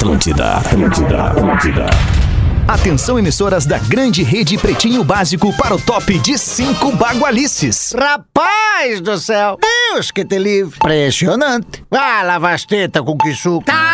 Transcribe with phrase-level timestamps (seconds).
[0.00, 1.86] Atlântida, Atlântida, Atlântida.
[2.66, 7.94] Atenção, emissoras da grande rede Pretinho Básico para o top de cinco bagualices.
[7.94, 9.58] Rapaz do céu!
[9.60, 10.76] Deus que te livre!
[10.76, 11.84] Impressionante!
[11.90, 13.66] Ah, lava as tetas com que suco!
[13.66, 13.89] Tá?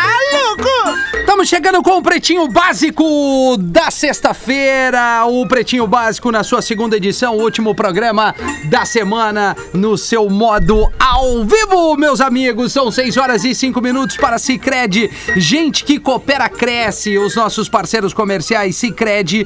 [1.37, 5.23] Estamos chegando com o Pretinho Básico da sexta-feira.
[5.27, 8.33] O Pretinho Básico na sua segunda edição, o último programa
[8.71, 12.73] da semana no seu modo ao vivo, meus amigos.
[12.73, 15.11] São 6 horas e 5 minutos para Cicred.
[15.35, 17.19] Gente que coopera, cresce.
[17.19, 19.45] Os nossos parceiros comerciais, cicred.com.br.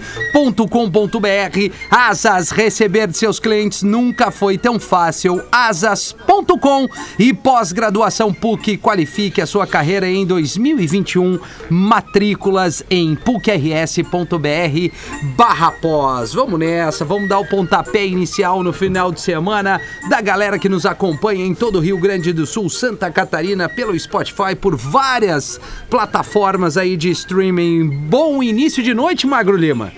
[1.91, 5.43] Asas, receber de seus clientes nunca foi tão fácil.
[5.51, 6.87] Asas.com
[7.19, 8.77] e pós-graduação PUC.
[8.77, 11.37] Qualifique a sua carreira em 2021
[11.81, 14.95] matrículas em pucrs.br
[15.35, 16.33] barra pós.
[16.33, 20.85] Vamos nessa, vamos dar o pontapé inicial no final de semana da galera que nos
[20.85, 26.77] acompanha em todo o Rio Grande do Sul, Santa Catarina, pelo Spotify, por várias plataformas
[26.77, 27.89] aí de streaming.
[27.89, 29.91] Bom início de noite, Magro Lima.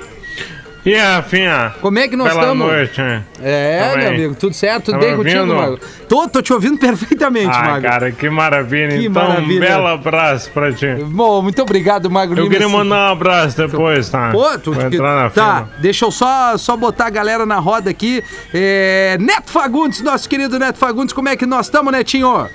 [0.86, 1.74] E aí, Rafinha?
[1.80, 2.68] Como é que nós estamos?
[2.68, 3.24] noite, né?
[3.42, 4.86] É, Tá meu amigo, tudo certo?
[4.88, 5.56] Tudo Tá bem contigo, ouvindo?
[5.56, 5.80] Magro?
[6.10, 7.90] Tô, tô te ouvindo perfeitamente, Ah, Magro.
[7.90, 8.90] cara, que maravilha.
[8.98, 9.58] Que então, maravilha.
[9.58, 10.88] um belo abraço pra ti.
[11.06, 12.52] Bom, muito obrigado, Magro Eu Lima.
[12.54, 14.32] queria mandar um abraço depois, tá?
[14.32, 15.70] Pô, tu, Vou entrar na tá, fila.
[15.80, 18.22] deixa eu só, só botar a galera na roda aqui.
[18.54, 22.50] É, Neto Fagundes, nosso querido Neto Fagundes, como é que nós estamos, Netinho?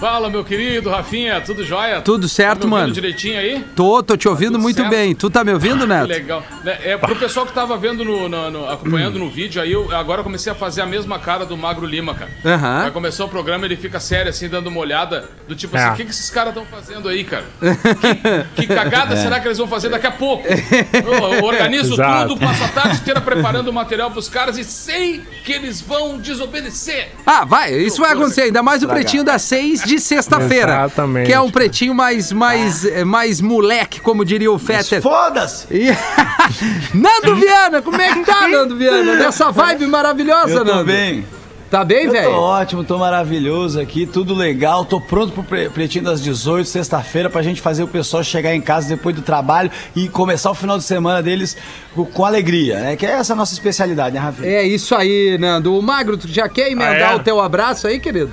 [0.00, 2.00] Fala, meu querido Rafinha, tudo jóia?
[2.00, 2.92] Tudo certo, tá me ouvindo mano.
[2.94, 3.62] direitinho aí?
[3.76, 4.88] Tô, tô te ouvindo tudo muito certo?
[4.88, 5.14] bem.
[5.14, 6.06] Tu tá me ouvindo, Que Neto?
[6.08, 6.42] legal.
[6.64, 10.22] É, pro pessoal que tava vendo no, no- no- acompanhando no vídeo aí, eu agora
[10.22, 12.30] comecei a fazer a mesma cara do Magro Lima, cara.
[12.42, 12.84] Aham.
[12.86, 15.82] Aí começou o programa, ele fica sério assim, dando uma olhada, do tipo É.
[15.84, 17.44] assim, o que, que esses caras estão fazendo aí, cara?
[18.56, 20.46] Que, que cagada será que eles vão fazer daqui a pouco?
[20.48, 22.28] Eu, eu organizo Exato.
[22.28, 26.18] tudo, passo a tarde inteira preparando o material pros caras e sei que eles vão
[26.18, 27.10] desobedecer.
[27.26, 30.72] Ah, vai, isso vai acontecer, ainda mais o pretinho das seis de sexta-feira.
[30.72, 31.26] Exatamente.
[31.26, 35.02] Que é um pretinho mais, mais, eh, mais moleque, como diria o Fetter.
[35.02, 35.66] Foda-se!
[35.70, 35.90] E-
[36.94, 39.14] Nando Viana, como é que tá, Nando Viana?
[39.16, 40.84] Nessa vibe maravilhosa, Eu tô Nando.
[40.84, 41.24] bem.
[41.70, 42.32] Tá bem, Eu tô velho?
[42.32, 44.84] ótimo, tô maravilhoso aqui, tudo legal.
[44.84, 48.60] Tô pronto pro pre- Pretinho das 18, sexta-feira, pra gente fazer o pessoal chegar em
[48.60, 51.56] casa depois do trabalho e começar o final de semana deles
[51.94, 52.96] com, com alegria, né?
[52.96, 54.48] Que é essa a nossa especialidade, né, Rafinha?
[54.48, 55.72] É isso aí, Nando.
[55.78, 57.16] O Magro, tu já quer emendar Ah, é?
[57.16, 58.32] o teu abraço aí, querido?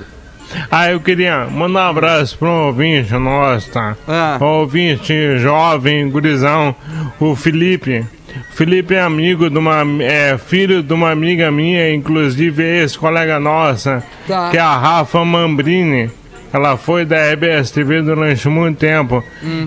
[0.72, 3.96] Ah, eu queria mandar um abraço pro ouvinte nosso, tá?
[4.08, 4.38] Ah.
[4.40, 6.76] Ouvinte jovem, gurizão,
[7.20, 8.06] o Felipe.
[8.54, 9.84] Felipe é amigo de uma.
[10.02, 14.50] É filho de uma amiga minha, inclusive ex-colega nossa, Tá.
[14.52, 16.10] que é a Rafa Mambrini.
[16.54, 19.24] Ela foi da RBS TV durante muito tempo.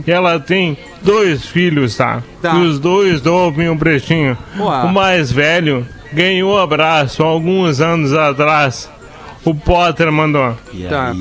[0.06, 2.16] E ela tem dois filhos, tá?
[2.18, 2.22] Hum.
[2.40, 2.54] Tá.
[2.56, 4.36] E os dois ouvem o Pretinho.
[4.58, 4.86] Uau.
[4.86, 8.90] O mais velho ganhou abraço alguns anos atrás.
[9.44, 10.56] O Potter mandou.
[10.72, 11.14] E Tá.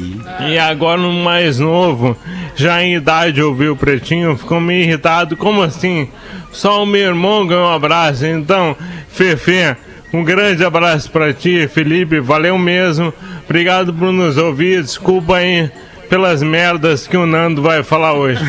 [0.47, 2.17] E agora o mais novo,
[2.55, 5.37] já em idade ouviu o pretinho, ficou meio irritado.
[5.37, 6.09] Como assim?
[6.51, 8.25] Só o meu irmão ganhou um abraço.
[8.25, 8.75] Então,
[9.09, 9.75] Fefe,
[10.13, 12.19] um grande abraço pra ti, Felipe.
[12.19, 13.13] Valeu mesmo.
[13.45, 14.81] Obrigado por nos ouvir.
[14.81, 15.71] Desculpa aí
[16.09, 18.41] pelas merdas que o Nando vai falar hoje.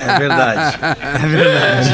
[0.00, 0.78] É verdade.
[1.24, 1.90] É verdade.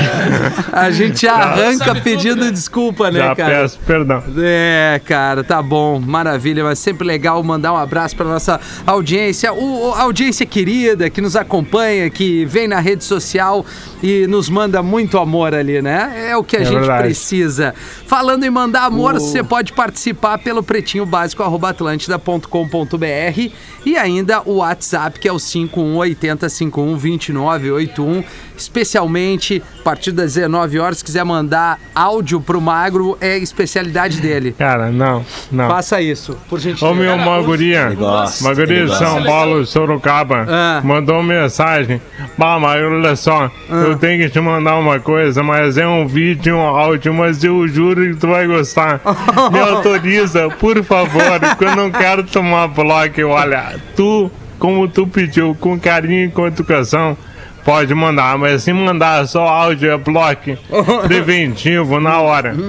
[0.72, 2.50] A gente arranca Sabe tudo, pedindo né?
[2.50, 3.50] desculpa, né, Já cara?
[3.62, 4.22] peço perdão.
[4.38, 9.88] É, cara, tá bom, maravilha, mas sempre legal mandar um abraço pra nossa audiência, o,
[9.90, 13.64] o- a audiência querida que nos acompanha, que vem na rede social
[14.02, 16.28] e nos manda muito amor ali, né?
[16.30, 17.02] É o que a É gente verdade.
[17.04, 17.74] precisa.
[18.06, 23.50] Falando em mandar amor, você pode participar pelo pretinho básico atlântida.com.br
[23.86, 28.24] e ainda o WhatsApp que é o 5180 512981,
[28.60, 34.54] especialmente a partir das 19 horas, se quiser mandar áudio pro Magro, é especialidade dele.
[34.58, 35.68] Cara, não, não.
[35.68, 36.94] Faça isso, por Ô gentileza.
[36.94, 38.96] meu, Cara, uma o- guria, gosta, uma guria ele de.
[38.98, 40.80] São Paulo, Sorocaba, Ah.
[40.84, 42.00] mandou mensagem.
[42.36, 46.56] Bah, mas olha só, eu tenho que te mandar uma coisa, mas é um vídeo,
[46.56, 49.00] um áudio, mas eu juro que tu vai gostar.
[49.52, 51.22] Me autoriza, por favor,
[51.58, 52.90] que eu não quero tomar bloco.
[53.28, 57.16] Olha, tu, como tu pediu, com carinho e com educação,
[57.64, 60.56] pode mandar, mas se mandar só áudio é bloco
[61.06, 62.54] preventivo na hora.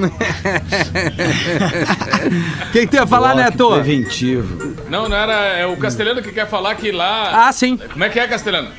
[2.21, 3.69] O que, que tu ia falar, Bloco Neto?
[3.71, 4.75] Preventivo.
[4.89, 5.33] Não, não era.
[5.57, 7.47] É o Castelhano que quer falar que lá.
[7.47, 7.77] Ah, sim.
[7.77, 8.69] Como é que é, Castelhano?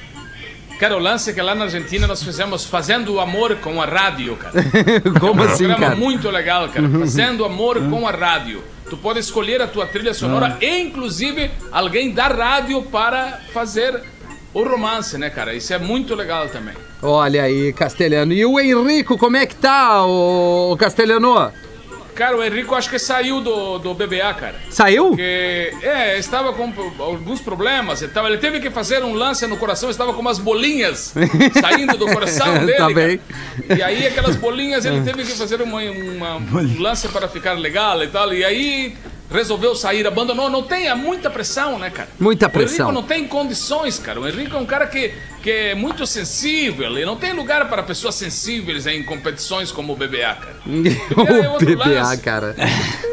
[0.78, 4.36] Cara, o lance é que lá na Argentina nós fizemos Fazendo Amor com a Rádio,
[4.36, 4.54] cara.
[5.20, 5.96] Como um assim, programa cara?
[5.96, 6.88] muito legal, cara.
[6.88, 8.64] Fazendo Amor com a Rádio.
[8.90, 14.02] Tu pode escolher a tua trilha sonora e, inclusive, alguém da rádio para fazer
[14.54, 15.54] o romance, né, cara?
[15.54, 16.74] Isso é muito legal também.
[17.02, 18.32] Olha aí, Castelhano.
[18.32, 21.52] E o Henrico, como é que tá, o Castelhano?
[22.14, 24.56] Cara, o Henrico acho que saiu do, do BBA, cara.
[24.68, 25.08] Saiu?
[25.08, 28.26] Porque, é, estava com alguns problemas e tal.
[28.26, 31.14] Ele teve que fazer um lance no coração, estava com umas bolinhas
[31.58, 32.72] saindo do coração dele.
[32.72, 32.94] Tá cara.
[32.94, 33.20] bem.
[33.78, 38.02] E aí, aquelas bolinhas, ele teve que fazer uma, uma- um lance para ficar legal
[38.04, 38.32] e tal.
[38.34, 38.94] E aí,
[39.32, 40.48] resolveu sair, abandonou.
[40.50, 42.08] Não tem, muita pressão, né, cara?
[42.18, 42.86] Muita O pressão.
[42.86, 44.20] Henrico não tem condições, cara.
[44.20, 45.12] O Henrico é um cara que,
[45.42, 46.96] que é muito sensível.
[46.98, 50.56] E não tem lugar para pessoas sensíveis em competições como o BBA, cara.
[51.54, 52.22] o PBA, lance.
[52.22, 52.54] cara.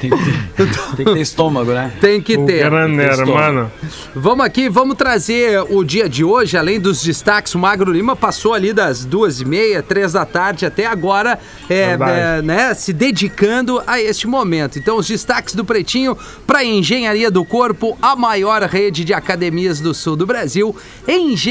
[0.00, 1.92] Tem que ter, tem que ter estômago, né?
[2.00, 2.64] Tem que O ter.
[2.64, 3.70] grande hermano.
[4.14, 7.54] Vamos aqui, vamos trazer o dia de hoje, além dos destaques.
[7.54, 11.38] O Magro Lima passou ali das duas e meia, três da tarde até agora,
[11.68, 14.78] é, é, né, se dedicando a este momento.
[14.78, 16.16] Então, os destaques do Pretinho
[16.46, 20.74] para Engenharia do Corpo, a maior rede de academias do sul do Brasil,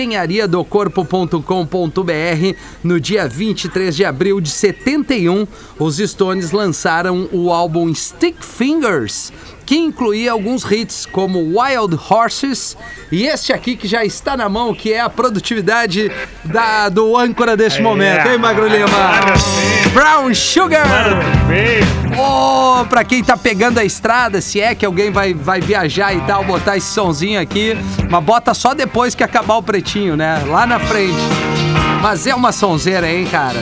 [0.01, 2.57] engenhariadocorpo.com.br.
[2.83, 5.47] No dia 23 de abril de 71,
[5.79, 9.31] os Stones lançaram o álbum Stick Fingers
[9.71, 12.75] que incluía alguns hits como Wild Horses
[13.09, 16.11] e este aqui que já está na mão, que é a produtividade
[16.43, 18.89] da, do âncora deste momento, hein, Magro Lima?
[19.93, 20.85] Brown Sugar!
[22.19, 26.19] Oh, pra quem tá pegando a estrada, se é que alguém vai, vai viajar e
[26.19, 27.77] tal, botar esse sonzinho aqui,
[28.09, 30.43] mas bota só depois que acabar o pretinho, né?
[30.47, 31.15] Lá na frente.
[32.01, 33.59] Mas é uma sonzeira, hein, cara?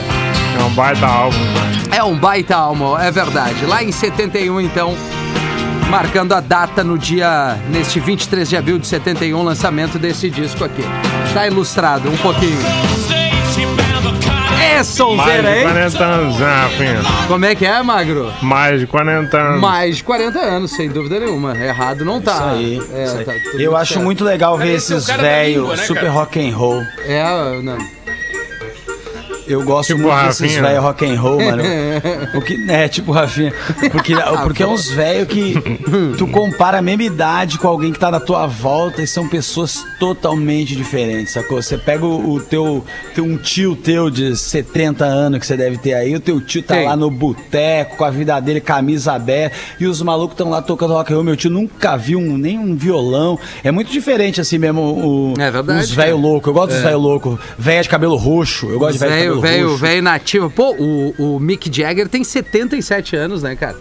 [0.59, 1.79] É um baita álbum, mano.
[1.91, 3.63] É um baita álbum, é verdade.
[3.67, 4.97] Lá em 71, então,
[5.89, 10.83] marcando a data no dia, neste 23 de abril de 71, lançamento desse disco aqui.
[11.33, 12.59] Tá ilustrado um pouquinho.
[14.61, 15.63] É Mais sonzeira, de hein?
[15.63, 16.99] 40 anos, né, Rafinha?
[17.27, 18.31] Como é que é, Magro?
[18.41, 19.61] Mais de 40 anos.
[19.61, 21.57] Mais de 40 anos, sem dúvida nenhuma.
[21.57, 22.33] Errado não tá.
[22.33, 22.81] Isso aí.
[22.93, 23.25] É, isso aí.
[23.25, 24.05] tá Eu acho certo.
[24.05, 26.11] muito legal ver é esses velhos né, super cara?
[26.13, 26.83] rock and roll.
[27.05, 27.77] É, não.
[29.49, 31.63] Eu gosto Tipo muito desses velhos rock and roll, mano.
[32.31, 33.51] Porque, é, tipo Rafinha.
[33.91, 34.13] Porque,
[34.43, 35.55] porque é uns velhos que
[36.17, 39.83] tu compara a mesma idade com alguém que tá na tua volta e são pessoas
[39.99, 41.61] totalmente diferentes, sacou?
[41.61, 42.85] Você pega o, o teu,
[43.15, 43.25] teu.
[43.25, 46.75] Um tio teu de 70 anos que você deve ter aí, o teu tio tá
[46.75, 46.87] Tem.
[46.87, 50.93] lá no boteco com a vida dele, camisa aberta, e os malucos estão lá tocando
[50.93, 51.23] rock and roll.
[51.23, 53.37] Meu tio nunca viu um, nem um violão.
[53.63, 56.27] É muito diferente assim mesmo o, É verdade, os velhos cara.
[56.27, 56.47] loucos.
[56.47, 57.39] Eu gosto dos velhos loucos.
[57.57, 58.69] Velha de cabelo roxo.
[58.69, 60.49] Eu gosto de velho de Velho, velho, velho nativo.
[60.49, 63.75] Pô, o, o Mick Jagger tem 77 anos, né, cara?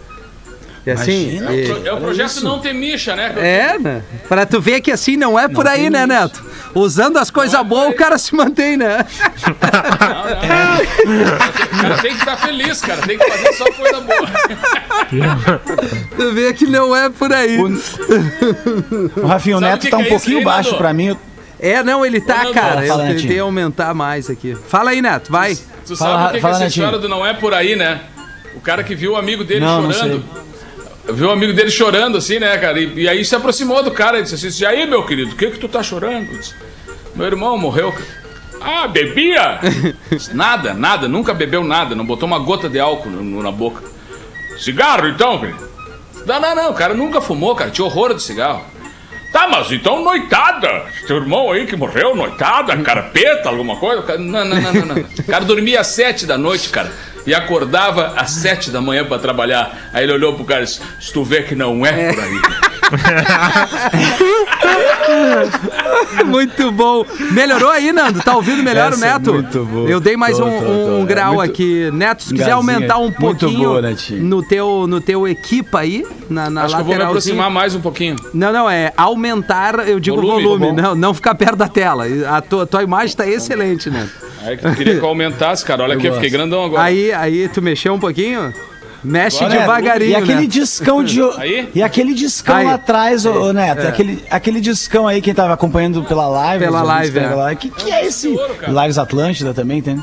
[0.85, 1.37] E assim.
[1.37, 3.33] Imagina, e- É o projeto Não Tem Micha, né?
[3.37, 4.01] É, né?
[4.29, 6.41] Pra tu ver que assim não é por aí, né, Neto?
[6.73, 9.05] Usando as coisas boas, o cara se mantém, né?
[11.73, 13.01] O cara tem que estar feliz, cara.
[13.01, 14.29] Tem que fazer só coisa boa.
[16.15, 17.57] Tu vê que não é por aí.
[17.59, 20.69] O Rafinha, o Sabe o Neto que tá que um é pouquinho isso aí, baixo
[20.71, 20.77] Nando?
[20.81, 21.17] pra mim.
[21.59, 22.75] É, não, ele tá, Ô, cara.
[22.75, 24.55] Nando, Eu fala, tentei aumentar mais aqui.
[24.55, 25.55] Fala aí, Neto, vai.
[25.85, 26.83] Tu Fala, sabe o que, que fala, essa Netinho.
[26.85, 28.01] história do não é por aí, né?
[28.55, 30.23] O cara que viu o amigo dele Não, não chorando.
[31.11, 32.79] Viu o amigo dele chorando, assim, né, cara?
[32.79, 35.35] E, e aí se aproximou do cara e disse assim: E aí, meu querido, o
[35.35, 36.27] que que tu tá chorando?
[36.29, 36.53] Disse,
[37.15, 38.05] Meu irmão morreu, cara.
[38.61, 39.59] Ah, bebia?
[40.11, 43.81] Disse, nada, nada, nunca bebeu nada, não botou uma gota de álcool no- na boca.
[44.57, 45.67] Cigarro, então, querido?
[46.25, 48.63] Não, não, não, o cara nunca fumou, cara, tinha horror de cigarro.
[49.31, 50.85] Tá, mas então noitada.
[51.05, 54.17] Teu irmão aí que morreu, noitada, carpeta, alguma coisa?
[54.17, 54.95] Não, não, não, não, não.
[54.97, 56.91] O cara dormia às sete da noite, cara.
[57.25, 59.89] E acordava às sete da manhã pra trabalhar.
[59.93, 62.39] Aí ele olhou pro cara e disse: Se tu vê que não é por aí.
[66.25, 67.05] Muito bom.
[67.31, 68.21] Melhorou aí, Nando?
[68.21, 69.33] Tá ouvindo melhor Essa o é Neto?
[69.33, 69.89] muito boa.
[69.89, 71.01] Eu dei mais Tô, um, tô, um tô.
[71.03, 71.89] É grau muito- aqui.
[71.91, 72.55] Neto, se quiser Gazinha.
[72.55, 74.23] aumentar um pouquinho boa, Netinho.
[74.23, 77.75] no, teu, no teu equipa aí, na, na Acho que eu vou me aproximar mais
[77.75, 78.15] um pouquinho.
[78.33, 80.81] Não, não, é aumentar, eu digo volume, Volume, tá bom.
[80.81, 82.05] não, não ficar perto da tela.
[82.29, 84.07] A tua, tua imagem tá excelente, né?
[84.41, 85.83] Aí que eu queria que eu aumentasse, cara.
[85.83, 86.83] Olha aqui, eu fiquei grandão agora.
[86.83, 88.53] Aí, aí tu mexeu um pouquinho?
[89.03, 90.47] Mexe Neto, devagarinho, E aquele né?
[90.47, 91.21] discão de.
[91.37, 91.69] Aí?
[91.73, 92.65] E aquele discão Aí.
[92.65, 93.87] lá atrás, ô, ô, Neto.
[93.87, 96.65] Aquele, aquele discão aí, quem tava acompanhando pela live.
[96.65, 97.35] Pela live, pela é.
[97.35, 97.61] live.
[97.61, 98.27] Que, que é esse?
[98.27, 98.55] ouro.
[98.67, 99.97] Lives Atlântida também tem?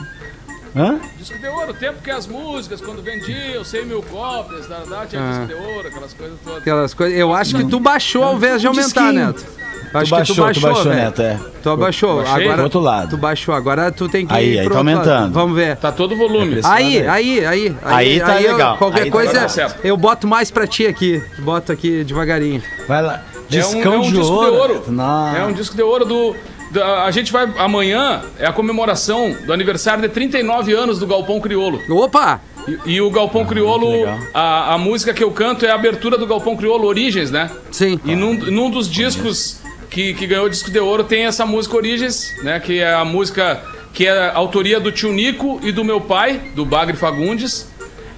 [0.76, 0.98] Hã?
[1.16, 5.06] Disco de ouro, o tempo que as músicas, quando vendiam, 100 mil cópias, da, da,
[5.06, 6.58] tinha disco de ouro, aquelas coisas todas.
[6.58, 7.18] Aquelas coisas.
[7.18, 9.26] Eu acho que tu baixou ao invés de Um aumentar, disquinho.
[9.26, 9.46] Neto.
[9.94, 11.04] Eu acho Tu que tu baixou, baixou, tu baixou, velho.
[11.04, 11.40] Neto, é.
[11.62, 12.16] Tu abaixou.
[12.22, 12.44] Baixei?
[12.44, 13.10] Agora, outro lado.
[13.10, 13.54] Tu baixou.
[13.54, 15.32] Agora tu tem que Aí, ir aí pro tá aumentando.
[15.32, 15.76] Vamos ver.
[15.76, 16.60] Tá todo volume.
[16.64, 17.76] Aí, aí, aí.
[17.82, 18.76] Aí tá eu- legal.
[18.76, 19.48] qualquer Aí tá coisa.
[19.48, 19.80] Certo.
[19.86, 21.22] eu boto mais pra ti aqui.
[21.38, 22.62] Boto aqui devagarinho.
[22.86, 23.14] Vai lá.
[23.14, 24.50] É um, Discão é um de, disco ouro.
[24.50, 24.84] de ouro.
[24.92, 25.38] Nossa.
[25.38, 26.36] É um disco de ouro do.
[26.76, 27.52] A gente vai.
[27.58, 31.80] Amanhã é a comemoração do aniversário de 39 anos do Galpão Criolo.
[31.88, 32.40] Opa!
[32.66, 34.18] E, e o Galpão Criolo, legal.
[34.34, 37.50] a, a música que eu canto é a abertura do Galpão Criolo Origens, né?
[37.70, 38.00] Sim.
[38.04, 41.76] E num, num dos discos que, que ganhou o disco de ouro tem essa música
[41.76, 42.58] Origens, né?
[42.58, 46.38] Que é a música que é a autoria do tio Nico e do meu pai,
[46.54, 47.66] do Bagre Fagundes.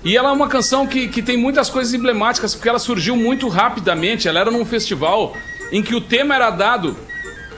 [0.04, 3.48] E ela é uma canção que, que tem muitas coisas emblemáticas, porque ela surgiu muito
[3.48, 4.26] rapidamente.
[4.26, 5.36] Ela era num festival
[5.70, 6.96] em que o tema era dado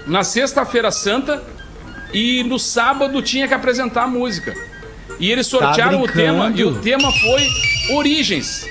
[0.06, 1.42] na Sexta-feira Santa
[2.12, 4.54] e no sábado tinha que apresentar a música.
[5.18, 7.46] E eles sortearam o tema, e o tema foi
[7.96, 8.66] Origens.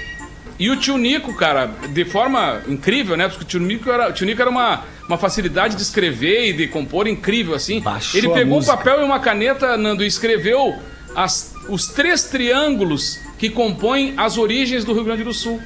[0.57, 3.29] E o tio Nico, cara, de forma incrível, né?
[3.29, 6.53] Porque o tio Nico era, o tio Nico era uma, uma facilidade de escrever e
[6.53, 7.79] de compor incrível, assim.
[7.79, 10.75] Baixou Ele pegou um papel e uma caneta, Nando, e escreveu
[11.15, 15.61] as, os três triângulos que compõem as origens do Rio Grande do Sul.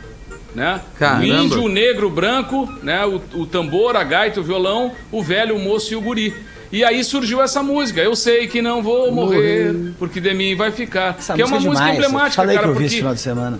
[0.55, 0.79] Né?
[0.99, 1.23] Caramba.
[1.23, 3.05] O índio, o negro, o branco, né?
[3.05, 6.33] o, o tambor, a gaita, o violão, o velho, o moço e o guri.
[6.71, 8.01] E aí surgiu essa música.
[8.01, 11.15] Eu sei que não vou morrer, porque de mim vai ficar.
[11.19, 11.97] Essa que é uma música música demais.
[12.07, 13.59] emblemática, Falei cara, que eu vi esse final de semana.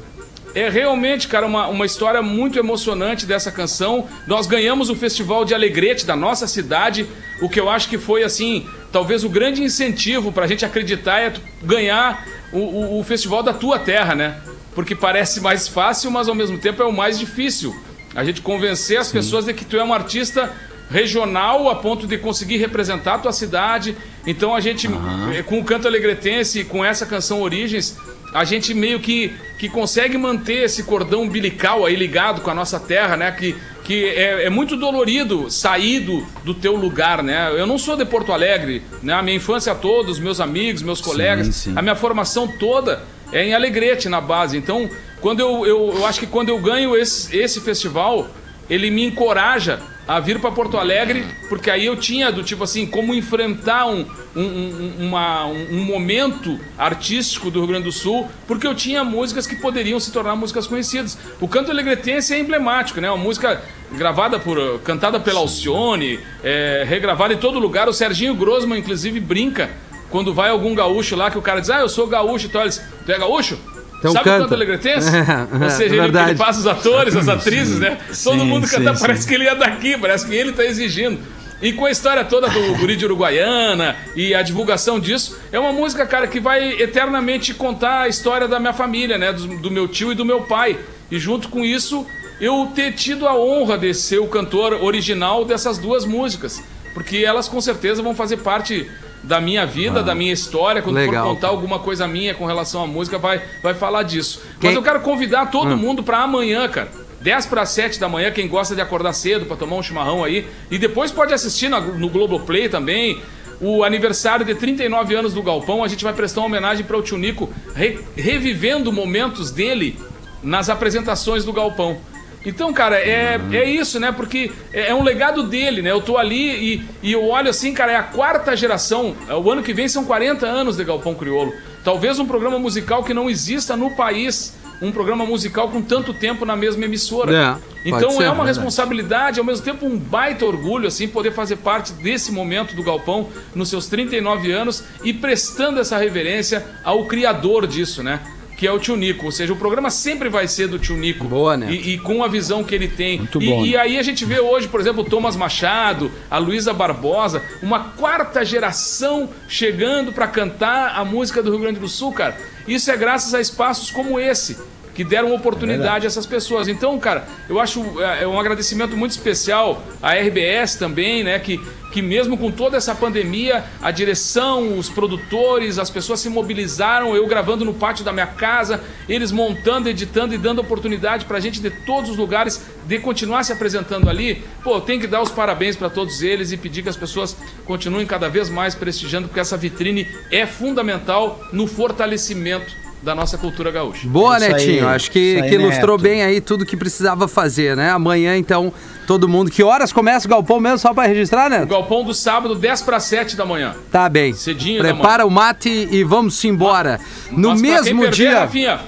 [0.55, 4.07] é realmente, cara, uma, uma história muito emocionante dessa canção.
[4.27, 7.05] Nós ganhamos o Festival de Alegrete da nossa cidade,
[7.41, 11.33] o que eu acho que foi, assim, talvez o grande incentivo pra gente acreditar é
[11.61, 14.37] ganhar o, o, o festival da tua terra, né?
[14.75, 17.75] Porque parece mais fácil, mas ao mesmo tempo é o mais difícil.
[18.15, 20.51] A gente convencer as pessoas de que tu é um artista
[20.89, 23.95] regional a ponto de conseguir representar a tua cidade.
[24.27, 24.87] Então a gente,
[25.33, 27.97] eh, com o canto alegretense e com essa canção Origens,
[28.33, 32.79] a gente meio que, que consegue manter esse cordão umbilical aí ligado com a nossa
[32.79, 33.31] terra, né?
[33.31, 37.51] Que, que é, é muito dolorido sair do, do teu lugar, né?
[37.55, 39.13] Eu não sou de Porto Alegre, né?
[39.13, 41.73] A minha infância toda, os meus amigos, meus colegas, sim.
[41.75, 43.03] a minha formação toda
[43.33, 44.55] é em Alegrete, na base.
[44.57, 48.27] Então, quando eu, eu, eu acho que quando eu ganho esse, esse festival,
[48.69, 52.85] ele me encoraja a vir para Porto Alegre, porque aí eu tinha do tipo assim,
[52.85, 58.67] como enfrentar um, um, um, uma- um- momento artístico do Rio Grande do Sul, porque
[58.67, 61.17] eu tinha músicas que poderiam se tornar músicas conhecidas.
[61.39, 63.09] O canto alegretense é emblemático, né?
[63.09, 63.61] Uma música
[63.93, 67.87] gravada por, cantada pela Alcione, é, regravada em todo lugar.
[67.87, 69.69] O Serginho Grosman, inclusive, brinca
[70.13, 72.79] quando vai algum gaúcho lá que o cara diz, ah, eu sou gaúcho, então eles,
[73.03, 73.57] tu é gaúcho?
[73.97, 74.37] Então Sabe canta.
[74.37, 75.09] o canto alegretense?
[75.59, 77.97] É, Ou seja, é ele, ele faz os atores, as atrizes, né?
[78.23, 79.01] Todo Sim, mundo sim, canta, sim.
[79.01, 81.19] parece que ele é daqui, parece que ele tá exigindo.
[81.63, 85.73] E com a história toda do Guri de Uruguaiana e a divulgação disso, é uma
[85.73, 89.33] música, cara, que vai eternamente contar a história da minha família, né?
[89.33, 90.77] Do, do meu tio e do meu pai.
[91.09, 92.05] E junto com isso,
[92.39, 96.61] eu ter tido a honra de ser o cantor original dessas duas músicas.
[96.93, 98.87] Porque elas com certeza vão fazer parte
[99.23, 100.81] da minha vida, da minha história.
[100.81, 104.41] Quando Legal, for contar alguma coisa minha com relação à música, vai, vai falar disso.
[104.59, 106.89] Quem- Mas eu quero convidar todo mundo pra amanhã, cara.
[107.21, 110.45] 10 para 7 da manhã, quem gosta de acordar cedo pra tomar um chimarrão aí.
[110.69, 113.21] E depois pode assistir na- no Globoplay também.
[113.61, 117.01] O aniversário de 39 anos do Galpão, a gente vai prestar uma homenagem para o
[117.01, 119.97] Tio Nico, re- revivendo momentos dele
[120.43, 121.97] nas apresentações do Galpão.
[122.45, 124.11] Então, cara, é, é isso, né?
[124.11, 125.91] Porque é, é um legado dele, né?
[125.91, 129.15] Eu tô ali e, e eu olho assim, cara, é a quarta geração.
[129.27, 131.53] É, O ano que vem são 40 anos de Galpão Criolo.
[131.83, 134.55] Talvez um programa musical que não exista no país.
[134.81, 137.33] Um programa musical com tanto tempo na mesma emissora.
[137.33, 138.47] É, então ser, é uma verdade.
[138.47, 143.29] responsabilidade, ao mesmo tempo um baita orgulho, assim, poder fazer parte desse momento do Galpão
[143.55, 148.19] nos seus 39 anos e prestando essa reverência ao criador disso, né?
[148.63, 149.25] Que é o Tio Nico.
[149.25, 151.27] Ou seja, o programa sempre vai ser do Tio Nico.
[151.27, 151.69] Boa, né?
[151.69, 153.17] E, e com a visão que ele tem.
[153.17, 156.37] Muito e, bom, e aí a gente vê hoje, por exemplo, o Thomas Machado, a
[156.37, 162.13] Luísa Barbosa, uma quarta geração chegando para cantar a música do Rio Grande do Sul,
[162.13, 162.37] cara.
[162.65, 164.55] Isso é graças a espaços como esse.
[164.93, 166.67] Que deram oportunidade a essas pessoas.
[166.67, 171.39] Então, cara, eu acho é, é um agradecimento muito especial à RBS também, né?
[171.39, 171.59] Que,
[171.91, 177.25] que mesmo com toda essa pandemia, a direção, os produtores, as pessoas se mobilizaram, eu
[177.27, 181.69] gravando no pátio da minha casa, eles montando, editando e dando oportunidade pra gente de
[181.69, 184.43] todos os lugares de continuar se apresentando ali.
[184.63, 187.35] Pô, tem que dar os parabéns pra todos eles e pedir que as pessoas
[187.65, 193.69] continuem cada vez mais prestigiando, porque essa vitrine é fundamental no fortalecimento da nossa cultura
[193.69, 194.07] gaúcha.
[194.07, 194.87] Boa, Isso aí, Netinho.
[194.87, 196.03] Acho que, aí, que ilustrou Neto.
[196.03, 197.91] bem aí tudo que precisava fazer, né?
[197.91, 198.71] Amanhã, então,
[199.05, 199.51] todo mundo.
[199.51, 201.65] Que horas começa o galpão mesmo, só pra registrar, O né?
[201.65, 203.75] galpão do sábado, 10 para 7 da manhã.
[203.91, 204.33] Tá bem.
[204.33, 206.99] Cedinho da Prepara o mate e vamos embora.
[207.29, 208.39] No Mas pra quem mesmo perder, dia.
[208.39, 208.79] Rafinha,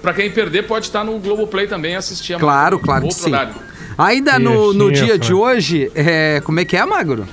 [0.00, 2.46] pra quem perder, pode estar no Globoplay também assistir amanhã.
[2.46, 3.30] Claro, claro que sim.
[3.30, 3.54] horário.
[3.98, 7.26] Ainda no, no dia de hoje, é, como é que é, Magro?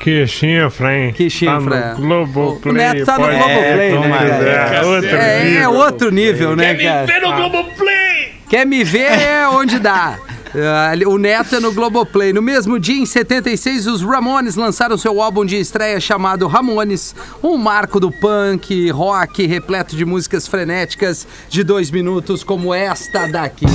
[0.00, 1.80] Que chifre, Que chifre, é.
[1.80, 2.72] Tá no Globoplay.
[2.72, 4.86] O Neto tá no Globoplay, né, quiser, cara?
[4.86, 5.72] outro É, é nível.
[5.74, 7.00] outro nível, né, Quer cara?
[7.00, 8.32] me ver no Globoplay?
[8.48, 10.16] Quer me ver é onde dá.
[10.54, 12.32] Ah, o Neto é no Globoplay.
[12.32, 17.56] No mesmo dia, em 76, os Ramones lançaram seu álbum de estreia chamado Ramones, um
[17.58, 23.66] marco do punk, rock, repleto de músicas frenéticas de dois minutos, como esta daqui.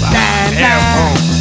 [0.00, 1.37] Magro ali.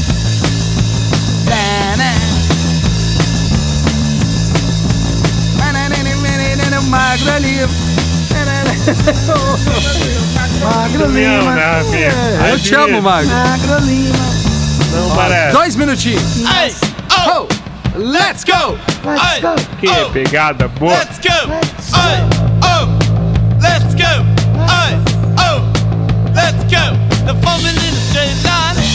[10.94, 12.12] Isso mesmo, né, Rafinha?
[12.50, 13.30] Eu Às te amo, vezes Magro.
[14.92, 15.52] Não parece.
[15.54, 16.24] Dois minutinhos.
[16.46, 16.74] Hey,
[17.28, 17.48] oh,
[17.98, 18.78] let's go!
[19.06, 19.42] hey,
[19.80, 20.94] Que oh, pegada boa.
[20.94, 21.52] let's go.
[21.94, 22.24] Hey,
[22.64, 22.88] oh,
[23.62, 24.24] let's go.
[24.68, 24.98] Hey,
[25.38, 25.62] oh,
[26.34, 26.96] let's go.
[27.26, 27.72] The formula
[28.10, 28.88] straight line.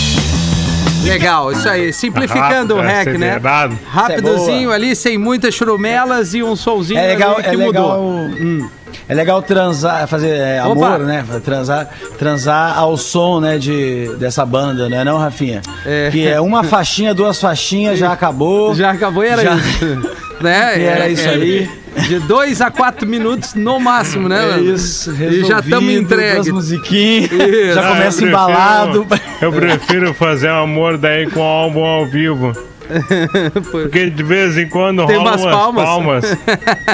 [1.04, 1.92] Legal, isso aí.
[1.92, 3.30] Simplificando o Rápido, hack, né?
[3.32, 3.78] acelerado.
[3.90, 4.74] Rapidozinho boa.
[4.74, 8.00] ali, sem muitas churumelas e um solzinho É legal, ali que é legal.
[8.00, 8.70] mudou.
[9.12, 11.22] É legal transar, fazer é, amor, né?
[11.44, 11.86] Transar,
[12.18, 15.60] transar ao som, né, de, dessa banda, não é não, Rafinha?
[15.84, 16.08] É.
[16.10, 18.74] Que é uma faixinha, duas faixinhas, já acabou.
[18.74, 19.54] Já acabou e era Já.
[19.54, 20.00] isso.
[20.40, 20.80] né?
[20.80, 21.70] E era isso aí.
[22.08, 24.42] De dois a quatro minutos no máximo, né?
[24.42, 24.74] É mano?
[24.74, 26.34] isso, E já estamos resolvido, entregues.
[26.36, 29.06] duas musiquinhas, já Ah, começa eu embalado.
[29.42, 32.56] Eu prefiro fazer amor daí com álbum ao vivo.
[33.70, 35.84] Porque de vez em quando Tem rola umas palmas.
[35.84, 36.24] palmas.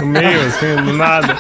[0.01, 1.37] no meio, assim, do nada.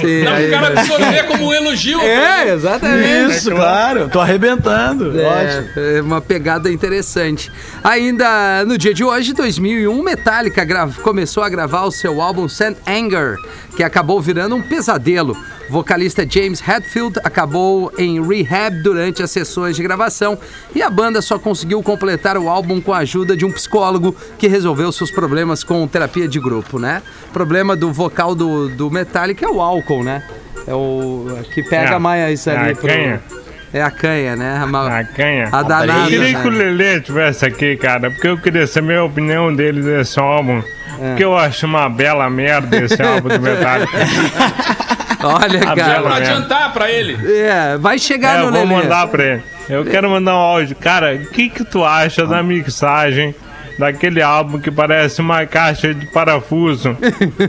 [0.00, 2.00] Sim, Dá pro aí- cara absorver como um elogio.
[2.00, 3.36] É, exatamente.
[3.36, 5.12] Isso, claro, tô arrebentando.
[5.18, 7.50] É, é uma pegada interessante.
[7.82, 10.66] Ainda no dia de hoje, 2001, Metallica
[11.02, 13.36] começou a gravar o seu álbum Saint Anger,
[13.76, 15.36] que acabou virando um pesadelo.
[15.68, 20.38] Vocalista James Hetfield acabou em rehab durante as sessões de gravação
[20.74, 24.48] e a banda só conseguiu completar o álbum com a ajuda de um psicólogo que
[24.48, 27.02] resolveu seus problemas com terapia de grupo, né?
[27.28, 30.22] O problema do vocal do, do Metallica é o álcool, né?
[30.66, 33.22] É o que pega É, mais é ali a canha.
[33.74, 34.58] É a canha, né?
[34.62, 35.48] A, ma- A canha.
[35.50, 35.92] a danada.
[36.10, 36.58] Eu queria que o né?
[36.58, 40.62] Lelê estivesse aqui, cara, porque eu queria saber a opinião dele desse álbum.
[41.00, 41.08] É.
[41.08, 43.98] Porque eu acho uma bela merda esse álbum do Metallica.
[45.24, 45.74] Olha, A cara.
[45.74, 47.16] bela- adiantar pra ele.
[47.44, 48.74] É, vai chegar É, no eu vou Lelê.
[48.82, 49.42] mandar pra ele.
[49.68, 50.76] Eu quero mandar um áudio.
[50.76, 53.34] Cara, o que que tu acha da mixagem
[53.82, 56.96] daquele álbum que parece uma caixa de parafuso?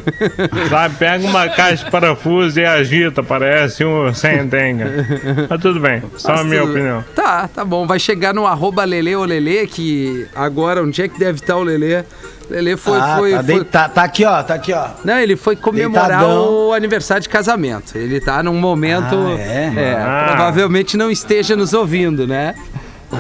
[0.70, 0.96] Sabe?
[0.96, 5.06] Pega uma caixa de parafuso e agita, parece um sentenga.
[5.48, 7.06] Mas tudo bem, só a minha Tudo- opinião.
[7.16, 7.86] Tá, tá bom.
[7.86, 12.04] Vai chegar no arroba Lelê, que agora, onde é que deve estar o Lelê?
[12.50, 12.98] Lelê foi.
[13.00, 14.88] Ah, foi, tá, foi- deita- tá aqui, ó, tá aqui, ó.
[15.06, 16.68] Não, ele foi comemorar Deitadão.
[16.68, 17.96] o aniversário de casamento.
[17.98, 19.16] Ele tá num momento.
[19.16, 19.96] Ah, é?
[19.98, 20.26] Ah.
[20.28, 22.54] provavelmente não esteja nos ouvindo, né?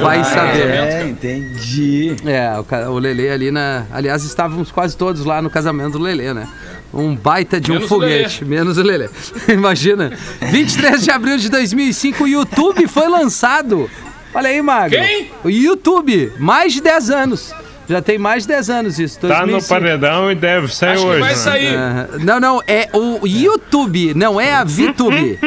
[0.01, 0.67] Vai Ah, saber.
[0.69, 2.15] É, entendi.
[2.25, 3.85] É, o, o Lelê ali na.
[3.91, 6.47] Aliás, estávamos quase todos lá no casamento do Lelê, né?
[6.93, 9.09] Um baita de um Menos o foguete, menos o Lelê.
[9.49, 10.11] Imagina.
[10.41, 13.89] 23 de abril de 2005, o YouTube foi lançado.
[14.33, 14.97] Olha aí, Magro.
[14.99, 15.31] Quem?
[15.43, 17.53] O YouTube, mais de 10 anos.
[17.87, 19.19] Já tem mais de 10 anos isso.
[19.19, 19.69] Tá no 2005.
[19.69, 21.19] paredão e deve sair Acho que hoje.
[21.19, 21.35] vai né?
[21.35, 21.77] sair.
[22.23, 25.39] Não, não, é o YouTube, não é a VTube.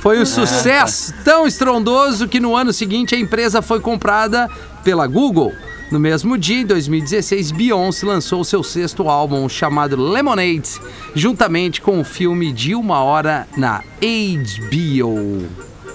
[0.00, 4.48] Foi um sucesso tão estrondoso que no ano seguinte a empresa foi comprada
[4.84, 5.52] pela Google.
[5.90, 10.80] No mesmo dia, em 2016, Beyoncé lançou seu sexto álbum chamado Lemonade,
[11.14, 15.46] juntamente com o filme de uma hora na HBO.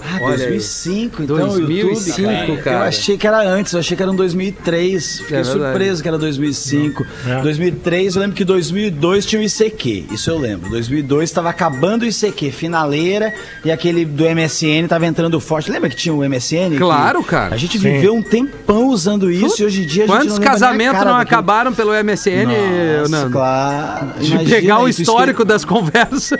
[0.02, 0.50] Ah, Olha aí.
[0.50, 2.76] 2005, então 2005, o YouTube, cara.
[2.78, 5.20] Eu achei que era antes, eu achei que era em 2003.
[5.20, 7.06] Fiquei É surpreso que era 2005.
[7.26, 7.40] É.
[7.42, 10.70] 2003, eu lembro que 2002 tinha o ICQ, isso eu lembro.
[10.70, 13.32] 2002 estava acabando o ICQ, finaleira,
[13.64, 15.70] e aquele do MSN tava entrando forte.
[15.70, 16.76] Lembra que tinha o MSN?
[16.78, 17.54] Claro, cara.
[17.54, 17.92] A gente Sim.
[17.92, 21.04] viveu um tempão usando isso e hoje em dia a gente Quantos não casamentos não
[21.16, 21.20] daquilo.
[21.22, 22.46] acabaram pelo MSN,
[23.00, 23.30] Nossa, Nando?
[23.32, 24.06] claro.
[24.20, 26.30] De Imagina pegar o isso, histórico das conversas.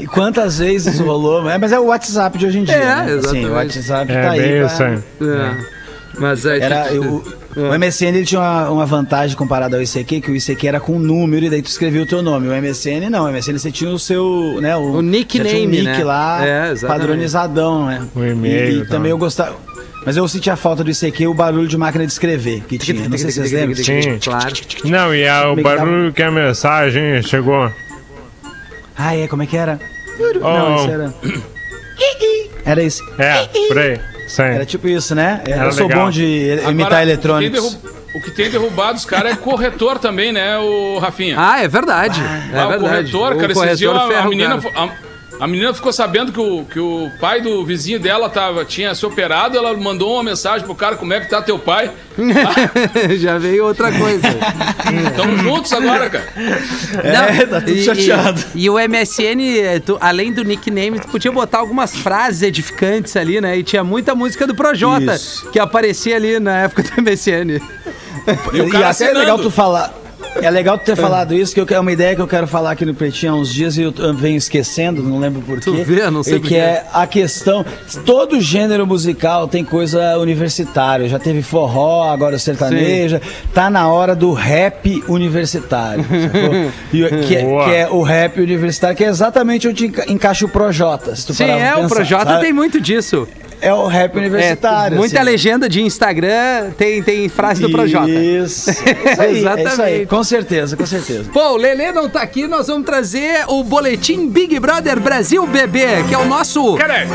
[0.00, 1.48] E quantas vezes rolou?
[1.48, 2.74] É, mas é o WhatsApp de hoje em dia.
[2.74, 3.02] É, né?
[3.02, 3.46] Assim, exatamente.
[3.46, 4.40] o WhatsApp É tá aí.
[4.40, 4.98] bem pra- isso aí.
[5.22, 5.76] É.
[6.18, 7.22] Mas é, Era, eu,
[7.56, 10.92] o MSN ele tinha uma, uma vantagem comparada ao ICQ, que o ICQ era com
[10.96, 12.48] um número e daí tu escrevia o teu nome.
[12.48, 15.84] O MSN não, o MSN você tinha o seu, né, o, O nickname, um nick
[15.84, 16.04] né?
[16.04, 18.02] lá, É, padronizadão, né?
[18.14, 19.56] O e-mail, E, e também eu gostava,
[20.06, 23.18] mas eu sentia falta do ICQ, o barulho de máquina de escrever que tinha, não
[23.18, 23.76] sei se vocês lembram.
[23.84, 24.18] Sim.
[24.24, 24.54] Claro.
[24.84, 27.70] Não, e a- o barulho que a mensagem chegou.
[28.96, 29.78] Ah, é, como é que era?
[30.18, 31.14] Oh, Não, isso era...
[32.66, 33.02] Era isso.
[33.18, 34.00] É, por aí.
[34.28, 34.42] Sim.
[34.42, 35.40] Era tipo isso, né?
[35.46, 36.06] Era eu sou legal.
[36.06, 37.78] bom de imitar Agora, eletrônicos.
[38.14, 41.36] O que tem derrubado os caras é corretor também, né, o Rafinha?
[41.38, 42.18] Ah, é verdade.
[42.20, 42.80] é Ah, o verdade.
[43.12, 43.76] corretor, cara, o esses corretor
[44.08, 44.88] dias a- a, menina, a,
[45.38, 49.04] a menina ficou sabendo que o, que o pai do vizinho dela tava, tinha se
[49.04, 51.90] operado, ela mandou uma mensagem pro cara, como é que tá teu pai?
[53.18, 54.26] Já veio outra coisa.
[55.10, 56.24] Estamos juntos agora, cara.
[57.02, 58.42] É, tá tudo chateado.
[58.54, 63.14] E, e o MSN, eh, tu- além do nickname, tu podia botar algumas frases edificantes
[63.16, 63.58] ali, né?
[63.58, 65.50] E tinha muita música do Projota Isso.
[65.50, 67.60] que aparecia ali na época do MSN.
[68.54, 69.92] E o E até é legal tu falar.
[70.42, 72.84] É legal tu ter falado isso, que é uma ideia que eu quero falar aqui
[72.84, 76.22] no Pretinho há uns dias e eu, venho esquecendo, não lembro por Tu vê, não
[76.22, 77.64] sei E por que é a questão.
[78.04, 81.08] Todo gênero musical tem coisa universitária.
[81.08, 83.20] Já teve forró, agora sertaneja.
[83.54, 86.04] Tá na hora do rap universitário.
[86.04, 86.72] sacou?
[86.92, 90.48] E, que, é, que é o rap universitário, que é exatamente onde enca- encaixa o
[90.48, 91.14] Projota.
[91.16, 92.42] Se tu Sim, é, o pensar, Projota sabe?
[92.42, 93.26] tem muito disso.
[93.60, 94.96] É o rap É, universitário.
[94.96, 95.24] muita assim.
[95.30, 98.10] legenda de Instagram tem, tem frase do Projota.
[98.10, 98.70] Isso.
[98.86, 99.60] É isso aí, é isso aí.
[99.62, 100.06] Exatamente.
[100.06, 101.30] Com certeza, com certeza.
[101.32, 106.02] Pô, o Lelê não tá aqui, nós vamos trazer o boletim Big Brother Brasil Bebê,
[106.08, 106.74] que é o nosso.
[106.76, 107.06] Cara,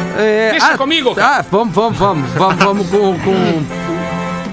[0.52, 1.44] deixa comigo, cara.
[1.44, 2.30] Tá, vamos, vamos, vamos.
[2.32, 3.81] Vamos, vamos com, com,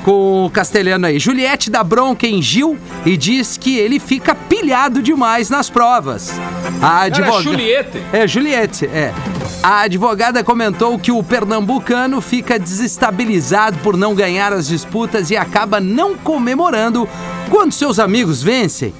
[0.08, 1.18] com o castelhano aí.
[1.18, 6.32] Juliette dá bronca em Gil e diz que ele fica pilhado demais nas provas.
[6.80, 7.42] A advogada.
[7.42, 8.02] Juliette.
[8.10, 9.12] É, Juliette, é.
[9.62, 15.78] A advogada comentou que o pernambucano fica desestabilizado por não ganhar as disputas e acaba
[15.78, 17.06] não comemorando
[17.50, 18.94] quando seus amigos vencem.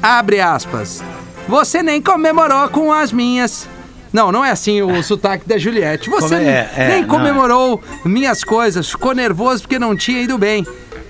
[0.00, 1.02] Abre aspas.
[1.48, 3.68] Você nem comemorou com as minhas.
[4.12, 6.10] Não, não é assim o sotaque da Juliette.
[6.10, 6.70] Você Como é?
[6.76, 10.66] É, nem não, comemorou minhas coisas, ficou nervoso porque não tinha ido bem.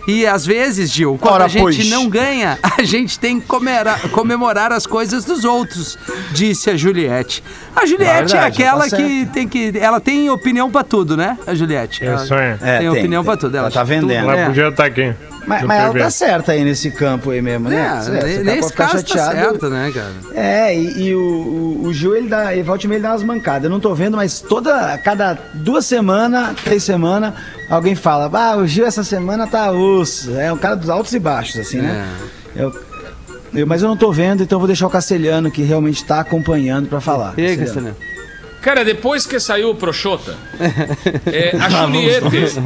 [0.08, 1.88] E às vezes, Gil, quando Ora, a gente pois.
[1.88, 5.96] não ganha, a gente tem que comera- comemorar as coisas dos outros,
[6.32, 7.42] disse a Juliette.
[7.74, 9.72] A Juliette é Verdade, aquela tá que tem que.
[9.78, 11.38] Ela tem opinião pra tudo, né?
[11.46, 12.04] A Juliette.
[12.04, 12.48] Ela Isso aí.
[12.50, 13.26] É, tem, tem, opinião tem.
[13.30, 13.56] pra tudo.
[13.56, 14.28] Ela, Ela tá acha tudo, vendendo.
[14.28, 14.46] Ela é.
[14.46, 15.14] podia estar aqui.
[15.46, 17.76] Mas, mas ela tá certa aí nesse campo aí mesmo, né?
[17.76, 19.34] É, tá- nesse pode ficar caso tá chateado.
[19.50, 20.12] certo, né, cara?
[20.34, 23.64] É, e, e o, o, o Gil, ele dá, ele volta e dá umas mancadas.
[23.64, 27.34] Eu não tô vendo, mas toda, a cada duas semanas, três semanas,
[27.68, 30.34] alguém fala, ah, o Gil essa semana tá osso.
[30.36, 32.06] É um cara dos altos e baixos, assim, né?
[32.56, 32.62] É.
[32.62, 32.72] Eu,
[33.54, 36.20] eu- mas eu não tô vendo, então eu vou deixar o Castelhano, que realmente tá
[36.20, 37.34] acompanhando pra falar.
[37.36, 37.94] E aí, Castelhano.
[37.94, 38.11] Castelhano?
[38.62, 40.36] Cara, depois que saiu o Proxota,
[41.26, 42.58] é, a Juliette.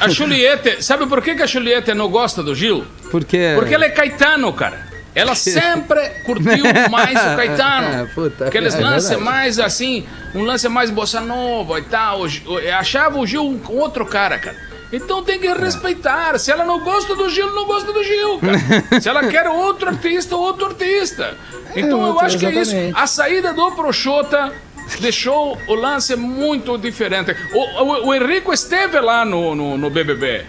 [0.00, 0.84] A, a Juliette.
[0.84, 2.84] Sabe por que, que a Juliette não gosta do Gil?
[3.10, 3.52] Porque.
[3.56, 4.86] Porque ela é Caetano, cara.
[5.14, 8.02] Ela sempre curtiu mais o Caetano.
[8.02, 9.30] É, puta, Aqueles é lances verdade.
[9.30, 12.26] mais assim, um lance mais bossa nova e tal.
[12.26, 14.56] Eu Achava o Gil um outro cara, cara.
[14.92, 16.38] Então tem que respeitar.
[16.38, 19.00] Se ela não gosta do Gil, não gosta do Gil, cara.
[19.00, 21.34] Se ela quer outro artista, outro artista.
[21.74, 22.72] Então eu outro, acho que é isso.
[22.72, 22.98] exatamente.
[22.98, 24.52] A saída do Proxota
[25.00, 27.34] deixou o lance muito diferente.
[27.52, 30.44] O, o, o Henrico esteve lá no, no, no BBB.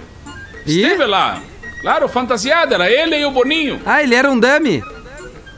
[0.66, 0.82] E?
[0.82, 1.42] Esteve lá.
[1.82, 3.82] Claro, fantasiado, era ele e o Boninho.
[3.86, 4.82] Ah, ele era um dummy.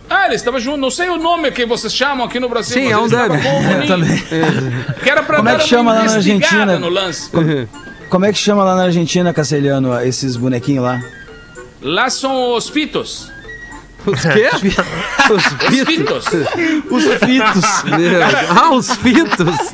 [0.09, 2.73] Ah, ele estava junto, não sei o nome que vocês chamam aqui no Brasil.
[2.81, 3.87] Sim, mas é um dummy.
[3.87, 4.23] também.
[5.03, 6.79] Que era pra Como é dar que uma chama lá na Argentina?
[6.79, 7.29] no lance.
[8.09, 11.01] Como é que chama lá na Argentina, Castelhano, esses bonequinhos lá?
[11.81, 13.31] Lá são os fitos.
[14.05, 14.49] Os quê?
[14.53, 16.25] Os Os fitos.
[16.91, 17.63] Os fitos.
[18.55, 19.73] ah, os fitos.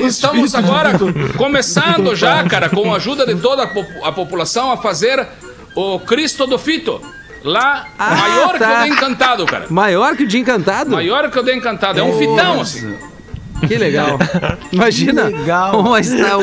[0.00, 0.92] Estamos agora
[1.36, 5.26] começando já, cara, com a ajuda de toda a, popu- a população a fazer
[5.74, 7.00] o Cristo do Fito.
[7.44, 8.80] Lá, Ah, maior que tá.
[8.80, 9.66] o de Encantado, cara.
[9.70, 10.90] Maior que o de Encantado?
[10.90, 12.00] Maior que o de Encantado.
[12.00, 12.96] É um fitão, assim.
[13.66, 14.18] Que legal.
[14.72, 15.30] Imagina.
[15.30, 15.80] Que legal.
[15.82, 16.36] Um, esta-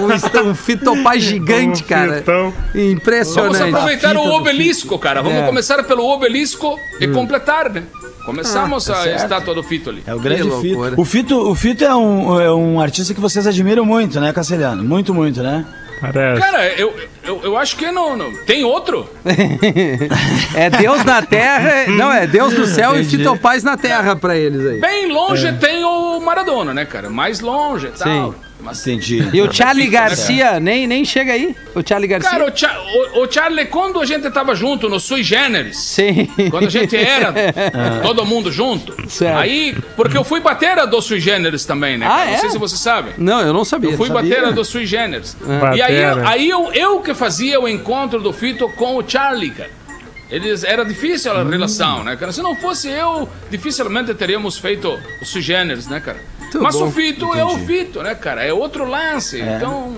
[0.44, 2.14] um, um fitopá gigante, Um cara.
[2.18, 2.54] fitão.
[2.74, 3.58] Impressionante.
[3.58, 5.22] Vamos aproveitar o do obelisco, cara.
[5.22, 5.46] Vamos É.
[5.46, 7.84] começar pelo obelisco e completar, né?
[8.26, 9.24] Começamos Ah, tá a certo.
[9.24, 10.02] estátua do Fito ali.
[10.08, 10.94] É o grande Fito.
[11.02, 14.82] O Fito, o Fito é, um, é um artista que vocês admiram muito, né, Castelhano?
[14.82, 15.66] Muito, muito, né?
[16.00, 16.42] Parece.
[16.42, 18.32] Cara, eu, eu, eu acho que não, não.
[18.46, 19.10] Tem outro?
[20.56, 21.86] É Deus na terra.
[21.92, 23.18] Não, é Deus no céu e Entendi.
[23.18, 24.80] fitopaz na terra pra eles aí.
[24.80, 25.93] Bem longe tem o
[26.34, 27.10] Maradona, né, cara?
[27.10, 28.32] Mais longe e tal.
[28.32, 28.38] Sim.
[28.60, 29.30] Mas, Entendi.
[29.34, 31.54] E o Charlie Garcia nem, nem chega aí?
[31.76, 32.32] O Charlie Garcia?
[32.32, 32.80] cara, o, Cha-
[33.14, 36.30] o- o Charlie, quando a gente tava junto no Sui Generis, Sim.
[36.50, 37.34] quando a gente era
[38.02, 39.38] todo mundo junto, Certo.
[39.38, 42.06] aí, porque eu fui batera do Sui Generis também, né?
[42.06, 42.26] Ah, cara?
[42.26, 42.38] Não é?
[42.38, 43.12] sei se você sabe.
[43.18, 43.92] Não, eu não sabia.
[43.92, 44.22] Eu fui sabia?
[44.36, 45.36] batera do Sui Generis.
[45.42, 45.76] Batera.
[45.76, 49.70] E aí, aí eu, eu que fazia o encontro do Fito com o Charlie, cara.
[50.34, 52.32] Eles, era difícil a relação, né, cara?
[52.32, 56.20] Se não fosse eu, dificilmente teríamos feito o Sui Generis, né, cara?
[56.40, 56.88] Muito Mas bom.
[56.88, 58.44] o Fito é o Fito, né, cara?
[58.44, 59.40] É outro lance.
[59.40, 59.96] Então.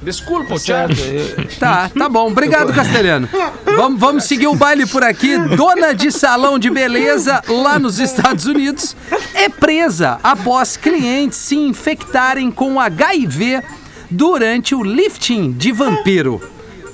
[0.00, 0.96] Desculpa, o Certo.
[0.96, 1.34] Charlie.
[1.38, 2.26] eu- Tá, tá bom.
[2.28, 3.28] Obrigado, Castelhano.
[3.64, 5.36] Vamos, vamos seguir o baile por aqui.
[5.56, 8.94] Dona de salão de beleza lá nos Estados Unidos
[9.34, 13.62] é presa após clientes se infectarem com HIV
[14.10, 16.40] durante o lifting de vampiro.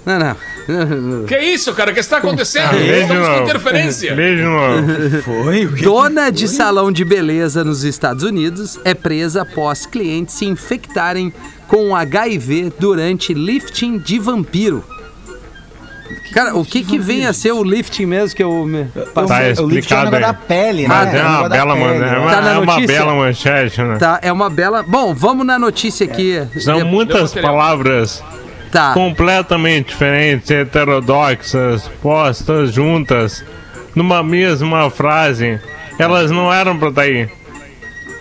[0.07, 0.37] Não, não.
[1.26, 1.90] Que isso, cara?
[1.90, 2.76] O que está acontecendo?
[2.76, 4.14] De Estamos com interferência.
[4.14, 5.22] De novo.
[5.22, 5.83] Foi o que?
[5.83, 11.33] Dona de salão de beleza nos Estados Unidos é presa após clientes se infectarem
[11.66, 14.85] com HIV durante lifting de vampiro.
[16.33, 18.85] Cara, o que que vem a ser o lifting mesmo que eu me...
[19.14, 20.20] Tá o lift é um explicado negócio aí.
[20.20, 20.88] da pele, né?
[20.88, 22.18] Mas é um uma bela, pele, é né?
[22.18, 23.96] uma, Tá é uma bela manchete, né?
[23.96, 24.83] Tá, é uma bela...
[24.83, 26.42] Bom, vamos na notícia aqui.
[26.61, 28.22] São muitas palavras
[28.70, 28.92] Tá.
[28.92, 33.44] completamente diferentes, heterodoxas, postas juntas
[33.94, 35.61] numa mesma frase,
[35.98, 37.28] elas não eram pra estar aí.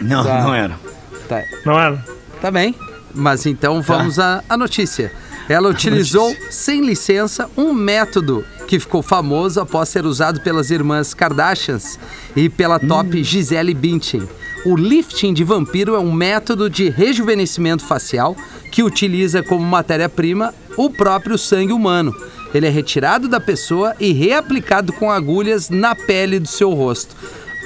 [0.01, 0.41] Não, Tá.
[0.41, 0.79] não era.
[1.27, 2.01] Tá, Não eram?
[2.41, 2.73] tá bem.
[3.13, 5.11] Mas então vamos à, à notícia.
[5.49, 11.97] Ela utilizou, sem licença, um método que ficou famoso após ser usado pelas irmãs Kardashians
[12.35, 14.27] e pela top Gisele Bündchen.
[14.67, 18.35] O lifting de vampiro é um método de rejuvenescimento facial
[18.69, 22.13] que utiliza como matéria-prima o próprio sangue humano.
[22.53, 27.15] Ele é retirado da pessoa e reaplicado com agulhas na pele do seu rosto.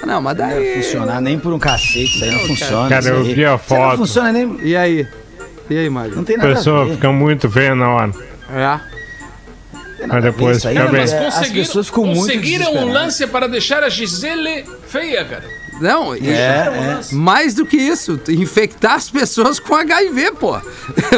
[0.05, 0.63] Não, mas Não daí...
[0.63, 2.89] ia funcionar nem por um cacete, isso aí não funciona.
[2.89, 3.97] Cara, eu vi a Isso aí Não foto.
[3.97, 4.59] funciona nem.
[4.61, 5.07] E aí?
[5.71, 6.17] E aí, Magno?
[6.17, 6.93] Não tem A nada pessoa a ver.
[6.95, 8.11] fica muito feia na hora.
[8.51, 8.79] É.
[10.07, 11.01] Mas depois fica não, bem.
[11.01, 13.01] As pessoas ficam muito conseguiram um desesperadas.
[13.03, 15.60] lance para deixar a Gisele feia, cara.
[15.81, 16.99] Não, É, é.
[17.11, 20.53] mais do que isso, infectar as pessoas com HIV, pô.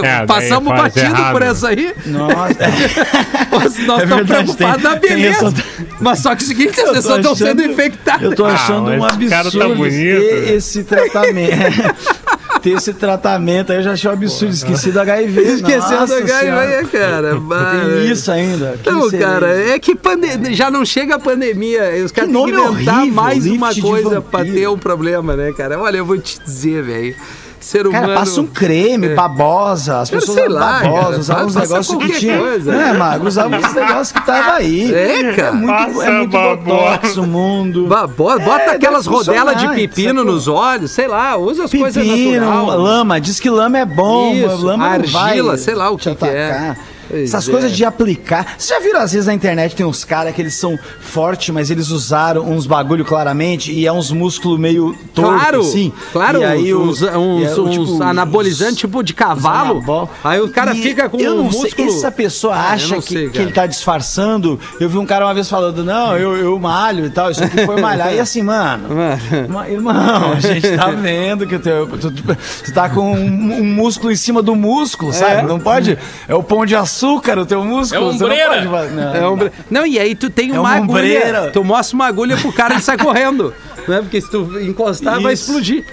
[0.02, 1.34] daí Passamos batido errado.
[1.34, 1.94] por essa aí.
[2.06, 2.34] Nossa.
[3.52, 5.48] Nós, É estamos verdade, preocupados tem- na tem beleza.
[5.48, 5.64] essa-
[6.00, 8.24] Mas só que é o seguinte, as pessoas estão sendo infectadas.
[8.24, 10.54] Eu tô achando mas um tá absurdo né?
[10.54, 11.54] esse tratamento.
[12.64, 14.54] ter esse tratamento aí eu já achei um absurdo.
[14.54, 15.42] Esqueci do HIV.
[15.56, 16.84] Esqueceu Nossa do HIV, Senhora.
[16.86, 17.36] cara.
[17.40, 18.80] Mas- Tem isso ainda.
[18.82, 21.84] Que Não, cara, é que pande- já não chega a pandemia.
[22.04, 25.78] Os caras têm que inventar horrível, mais uma coisa pra ter um problema, né, cara?
[25.80, 27.16] Olha, eu vou te dizer, velho.
[27.64, 28.08] Ser humano.
[28.08, 29.16] Cara, passa um creme, É.
[29.16, 30.00] babosa.
[30.02, 32.38] As pessoas sei lá, cara, babosas, usavam uns negócios que tinha.
[32.38, 32.72] coisa.
[32.74, 33.28] Né, Magro?
[33.30, 34.94] Usavam uns negócios que tava aí.
[34.94, 35.48] É, cara.
[35.48, 36.58] É muito, é muito babosa.
[36.58, 37.88] botox o mundo.
[37.88, 40.34] Ba- bo- Bota É, aquelas rodelas de pepino sacou?
[40.34, 42.80] nos olhos, sei lá, usa as coisas Pepino, naturais.
[42.82, 46.14] lama, diz que lama é bom, Isso, lama não vai argila, sei lá o que
[46.14, 46.76] que é.
[47.10, 47.52] Pois Essas é.
[47.52, 48.56] coisas de aplicar.
[48.58, 51.70] Vocês já viram, às vezes, na internet tem uns caras que eles são fortes, mas
[51.70, 55.92] eles usaram uns bagulho claramente e é uns músculos meio torto, Claro, assim.
[56.12, 59.72] claro, e aí uns, uns, uns tipo, anabolizantes tipo de cavalo.
[59.78, 60.10] anabol.
[60.24, 61.90] Aí o cara E fica com eu um não sei, músculo.
[61.90, 64.60] essa pessoa Ah, acha que, sei, que ele tá disfarçando.
[64.80, 67.66] Eu vi um cara uma vez falando, não, eu, eu malho e tal, isso aqui
[67.66, 68.14] foi malhar.
[68.14, 69.50] E assim, mano, Mano.
[69.50, 73.60] Ma- Irmão, a gente tá vendo que o teu, tu, tu- tu tá com um,
[73.60, 75.48] um músculo em cima do músculo, sabe?
[75.48, 75.98] Não pode.
[76.28, 76.93] É o pão de açúcar,
[77.42, 78.10] o teu músculo.
[78.10, 78.70] É você não ombreira.
[78.70, 79.50] pode não, É um...
[79.70, 80.90] Não, e aí tu tem É uma uma agulha.
[80.92, 81.50] ombreira.
[81.52, 83.54] Tu mostra uma agulha pro cara e sai correndo.
[83.86, 84.00] Né?
[84.02, 85.50] Porque se tu encostar, vai Isso.
[85.50, 85.86] explodir.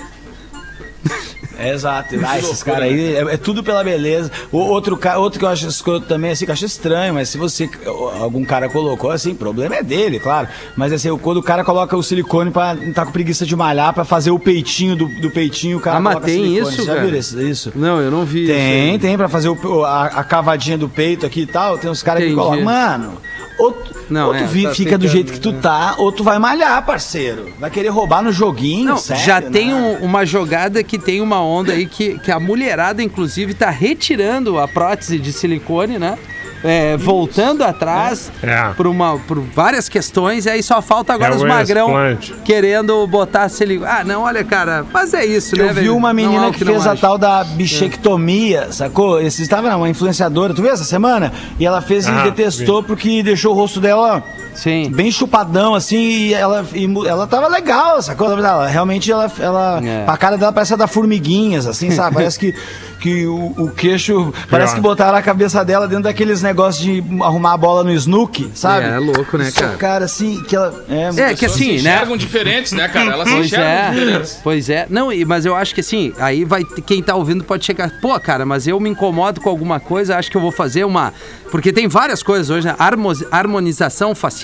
[1.60, 2.14] É, exato.
[2.26, 4.30] Ah, esses caras aí é, é tudo pela beleza.
[4.50, 7.36] O outro, outro que eu acho escroto também, assim, que eu acho estranho, mas se
[7.38, 7.68] você.
[8.20, 10.48] Algum cara colocou, assim, o problema é dele, claro.
[10.76, 13.92] Mas assim, quando o cara coloca o silicone pra não tá com preguiça de malhar,
[13.92, 16.68] pra fazer o peitinho do, do peitinho, o cara Ah, mas tem silicone.
[16.74, 17.04] isso, Já cara?
[17.06, 17.40] viram isso?
[17.42, 17.72] isso?
[17.76, 18.44] Não, eu não vi.
[18.44, 21.76] isso Tem, tem, pra fazer o- a, a cavadinha do peito aqui e tal.
[21.76, 22.64] Tem uns caras que colocam.
[22.64, 23.12] Mano,
[23.58, 25.58] ou, tu- Não, ou tu é, vi- tá fica do jeito que tu né?
[25.60, 27.52] tá, ou tu vai malhar, parceiro.
[27.60, 29.50] Vai querer roubar no joguinho, Não, sério, já né?
[29.50, 33.70] tem um- uma jogada que tem uma onda aí que, que a mulherada, inclusive, tá
[33.70, 36.16] retirando a prótese de silicone, né?
[36.62, 38.74] É, voltando atrás É.
[38.76, 42.34] por, uma, por várias questões, e aí só falta agora É os magrão explante.
[42.44, 43.90] querendo botar silicone.
[43.90, 45.96] Ah, não, olha, cara, mas é isso, né, Eu vi velho?
[45.96, 49.20] uma menina que, não fez a tal da bichectomia, sacou?
[49.22, 51.32] Esse estava uma influenciadora, tu viu essa semana?
[51.58, 54.22] E ela fez e Ah, detestou porque deixou o rosto dela
[54.54, 54.90] Sim.
[54.90, 58.30] bem chupadão, assim, e ela, e ela tava legal, sacou?
[58.32, 60.04] Ela, realmente, ela, ela É.
[60.06, 62.14] a cara dela parece a da formiguinhas, assim, sabe?
[62.16, 62.54] Parece que,
[63.00, 67.52] que o, o queixo, parece que botaram a cabeça dela dentro daqueles negócios de arrumar
[67.54, 68.86] a bola no snook, sabe?
[68.86, 69.76] É, é louco, né, cara?
[69.76, 70.84] Cara, assim, que ela...
[70.88, 71.94] É, É, que assim, se né?
[71.94, 73.12] enxergam diferentes, né, cara?
[73.12, 74.40] Elas se Pois enxergam é, diferentes.
[74.42, 74.86] pois é.
[74.90, 78.44] Não, mas eu acho que assim, aí vai quem tá ouvindo pode chegar, pô, cara,
[78.44, 81.12] mas eu me incomodo com alguma coisa, acho que eu vou fazer uma,
[81.50, 82.74] porque tem várias coisas hoje, né?
[82.78, 84.39] Harmo- harmonização facial,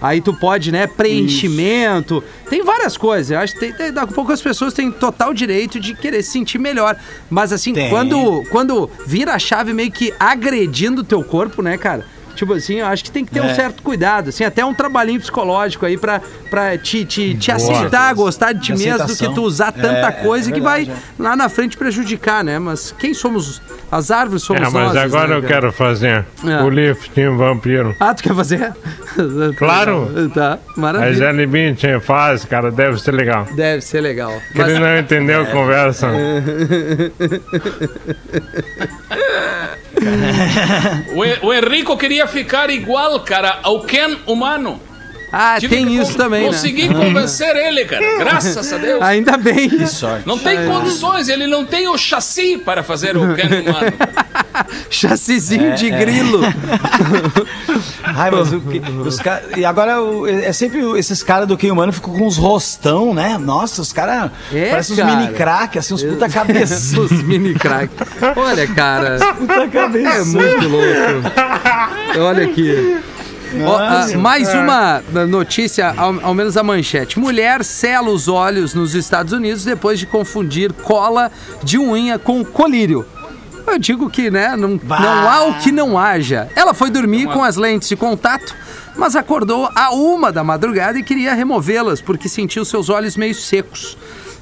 [0.00, 3.30] aí tu pode, né, preenchimento, tem várias coisas.
[3.30, 6.22] Eu acho que tem, tem, daqui a pouco as pessoas têm total direito de querer
[6.22, 6.96] se sentir melhor,
[7.28, 7.90] mas assim, Tem.
[7.90, 12.04] quando quando vira a chave meio que agredindo o teu corpo, né, cara?
[12.40, 13.54] Tipo assim, eu acho que tem que ter um É.
[13.54, 17.56] certo cuidado, assim, até um trabalhinho psicológico aí pra, pra te, te, te Boa.
[17.76, 20.86] aceitar, gostar de ti mesmo, do que tu usar tanta É, é coisa que verdade,
[20.86, 20.98] vai é.
[21.22, 22.58] lá na frente prejudicar, né?
[22.58, 23.60] Mas quem somos?
[23.92, 24.96] As árvores somos É, mas nós.
[24.96, 25.52] agora né, eu cara?
[25.54, 26.62] quero fazer É.
[26.62, 27.94] o lifting vampiro.
[28.00, 28.72] Ah, tu quer fazer?
[29.58, 30.30] Claro.
[30.32, 31.12] Tá, A maravilha.
[31.12, 33.44] Gisele Bündchen faz, cara, deve ser legal.
[33.54, 34.32] Deve ser legal.
[34.52, 36.08] Que ele Mas, não entendeu a conversa.
[41.14, 44.80] O, o Henrico queria ficar igual, cara, ao Ken humano.
[45.32, 46.94] ah, Tive tem que isso também, Consegui né?
[46.94, 48.18] convencer ele, cara.
[48.18, 49.02] Graças a Deus.
[49.02, 49.86] Ainda bem.
[49.86, 50.26] sorte.
[50.26, 53.92] Não tem condições, ele não tem o chassi para fazer o Ken humano.
[54.90, 56.40] Chassizinho É, de grilo.
[58.16, 61.70] Ai, mas o que- os ca- E agora o- é sempre esses caras do Quem
[61.70, 63.36] Humano ficam com uns rostão, né?
[63.38, 65.16] Nossa, os caras É, parecem uns cara.
[65.16, 66.98] mini crack, assim, uns puta cabeça.
[67.00, 67.90] Os mini crack.
[68.36, 69.18] Olha, cara.
[69.38, 70.08] puta cabeça.
[70.18, 72.20] É muito louco.
[72.20, 72.98] Olha aqui.
[73.66, 77.18] Ah, mais uma notícia, ao, ao menos a manchete.
[77.18, 83.04] Mulher sela os olhos nos Estados Unidos depois de confundir cola de unha com colírio.
[83.70, 86.48] Eu digo que, né, não, não há o que não haja.
[86.56, 88.54] Ela foi dormir com as lentes de contato,
[88.96, 93.96] mas acordou a uma da madrugada e queria removê-las porque sentiu seus olhos meio secos.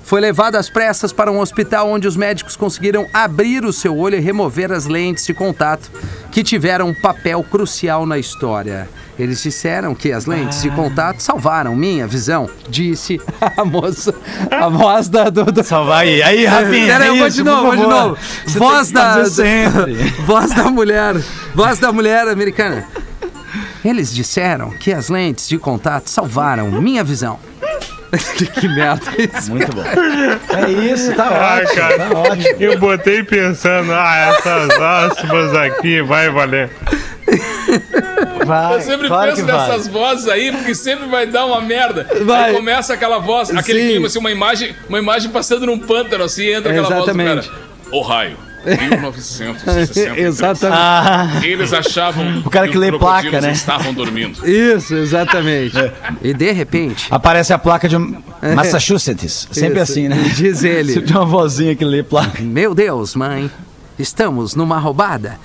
[0.08, 4.16] Foi levada às pressas para um hospital onde os médicos conseguiram abrir o seu olho
[4.16, 5.90] e remover as lentes de contato,
[6.32, 8.88] que tiveram um papel crucial na história.
[9.18, 13.20] Eles disseram que as lentes de contato salvaram minha visão, disse
[13.54, 14.14] a moça,
[14.50, 16.22] a voz da, do, do, Salvar aí.
[16.22, 16.86] Aí, Rafinha.
[16.86, 18.18] Pera aí, eu vou de novo, vou de novo.
[18.46, 19.22] Você Voz da,
[20.24, 21.16] voz da mulher,
[21.54, 22.88] voz da mulher americana.
[23.84, 27.38] Eles disseram que as lentes de contato salvaram minha visão.
[28.60, 29.50] que merda isso.
[29.50, 29.82] Muito bom.
[29.84, 31.74] É isso, tá Ah, ótimo.
[31.76, 32.56] cara, Tá ótimo.
[32.60, 36.70] eu botei pensando, ah, essas aspas aqui vai valer.
[38.46, 39.68] Vai, Eu sempre claro penso que vai.
[39.68, 42.06] nessas vozes aí, porque sempre vai dar uma merda.
[42.24, 42.50] Vai.
[42.50, 43.88] Aí começa aquela voz, aquele Sim.
[43.88, 47.34] clima, assim, uma imagem, uma imagem passando num pântano, assim, entra aquela Exatamente.
[47.34, 47.68] voz do cara.
[47.92, 50.18] Ohio, 1960.
[50.20, 50.78] Exatamente.
[50.80, 53.52] Ah, Eles achavam O cara que os lê placa, né?
[53.52, 54.46] estavam dormindo.
[54.48, 55.76] Isso, exatamente.
[56.22, 57.96] E de repente, aparece a placa de
[58.54, 59.48] Massachusetts.
[59.50, 59.92] Sempre Isso.
[59.92, 60.16] assim, né?
[60.34, 60.92] Diz ele.
[60.94, 62.42] Sempre uma vozinha que lê placa.
[62.42, 63.50] Meu Deus, mãe,
[63.98, 65.38] estamos numa roubada.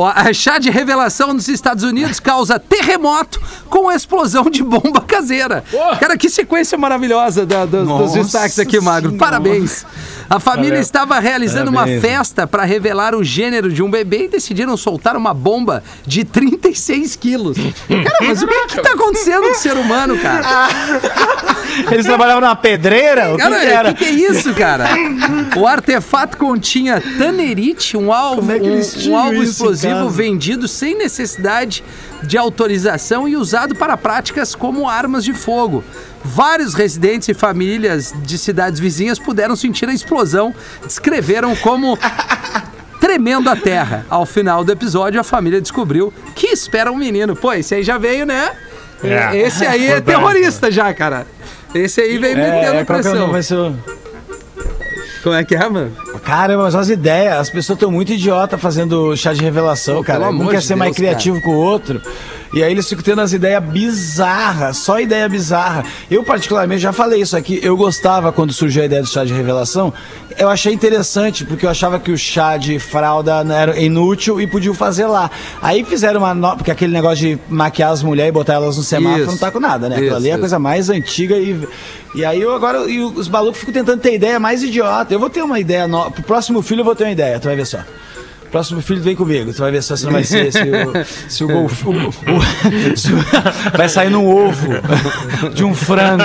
[0.00, 5.64] Ó, a chá de revelação nos Estados Unidos causa terremoto com explosão de bomba caseira.
[5.68, 5.96] Pô.
[5.96, 9.10] Cara, que sequência maravilhosa da- dos- dos destaques aqui, Magro.
[9.10, 9.18] Senhora.
[9.30, 9.84] Parabéns.
[10.30, 12.00] A família estava realizando uma Parabéns.
[12.02, 17.16] festa para revelar o gênero de um bebê e decidiram soltar uma bomba de 36
[17.16, 17.56] quilos.
[17.88, 20.68] Cara, mas o que que tá acontecendo com o ser humano, cara?
[21.90, 23.32] Eles trabalhavam na pedreira?
[23.32, 23.90] O que, Cara, que era?
[23.90, 24.86] o que, que é isso, cara?
[25.56, 30.96] O artefato continha tanerite, um alvo, é um, um alvo isso em explosivo vendido sem
[30.96, 31.82] necessidade
[32.22, 35.82] de autorização e usado para práticas como armas de fogo.
[36.24, 41.98] Vários residentes e famílias de cidades vizinhas puderam sentir a explosão, descreveram como
[43.00, 44.04] tremendo a terra.
[44.10, 47.36] Ao final do episódio, a família descobriu que espera um menino.
[47.36, 48.50] Pô, esse aí já veio, né?
[49.02, 49.36] É.
[49.36, 51.26] Esse aí é terrorista já, cara.
[51.74, 53.14] Esse aí vem metendo É, qual que é o pressão.
[53.14, 53.32] nome?
[53.32, 53.76] Vai ser o...
[55.28, 55.92] Como é que é, mano?
[56.24, 60.30] Caramba, mas as ideias, as pessoas estão muito idiota fazendo chá de revelação, cara.
[60.30, 62.00] Um quer de ser mais Deus, criativo que o outro.
[62.54, 65.84] E aí eles ficam tendo as ideias bizarras, só ideia bizarra.
[66.10, 69.34] Eu, particularmente, já falei isso aqui, eu gostava quando surgiu a ideia do chá de
[69.34, 69.92] revelação.
[70.38, 74.72] Eu achei interessante, porque eu achava que o chá de fralda era inútil e podiam
[74.72, 75.30] fazer lá.
[75.60, 76.32] Aí fizeram uma.
[76.32, 76.56] No...
[76.56, 79.32] Porque aquele negócio de maquiar as mulheres e botar elas no semáforo Isso.
[79.32, 79.96] não tá com nada, né?
[79.96, 81.68] Aquilo Isso, ali é a coisa mais antiga e.
[82.14, 82.78] E aí eu agora.
[82.90, 85.12] E os malucos ficam tentando ter ideia mais idiota.
[85.12, 86.10] Eu vou ter uma ideia nova.
[86.10, 87.78] Pro próximo filho eu vou ter uma ideia, tu vai ver só.
[88.50, 91.04] Próximo filho vem comigo, tu vai ver só se não vai ser se o,
[92.96, 93.18] se o,
[93.76, 94.68] vai sair num ovo
[95.54, 96.22] de um frango.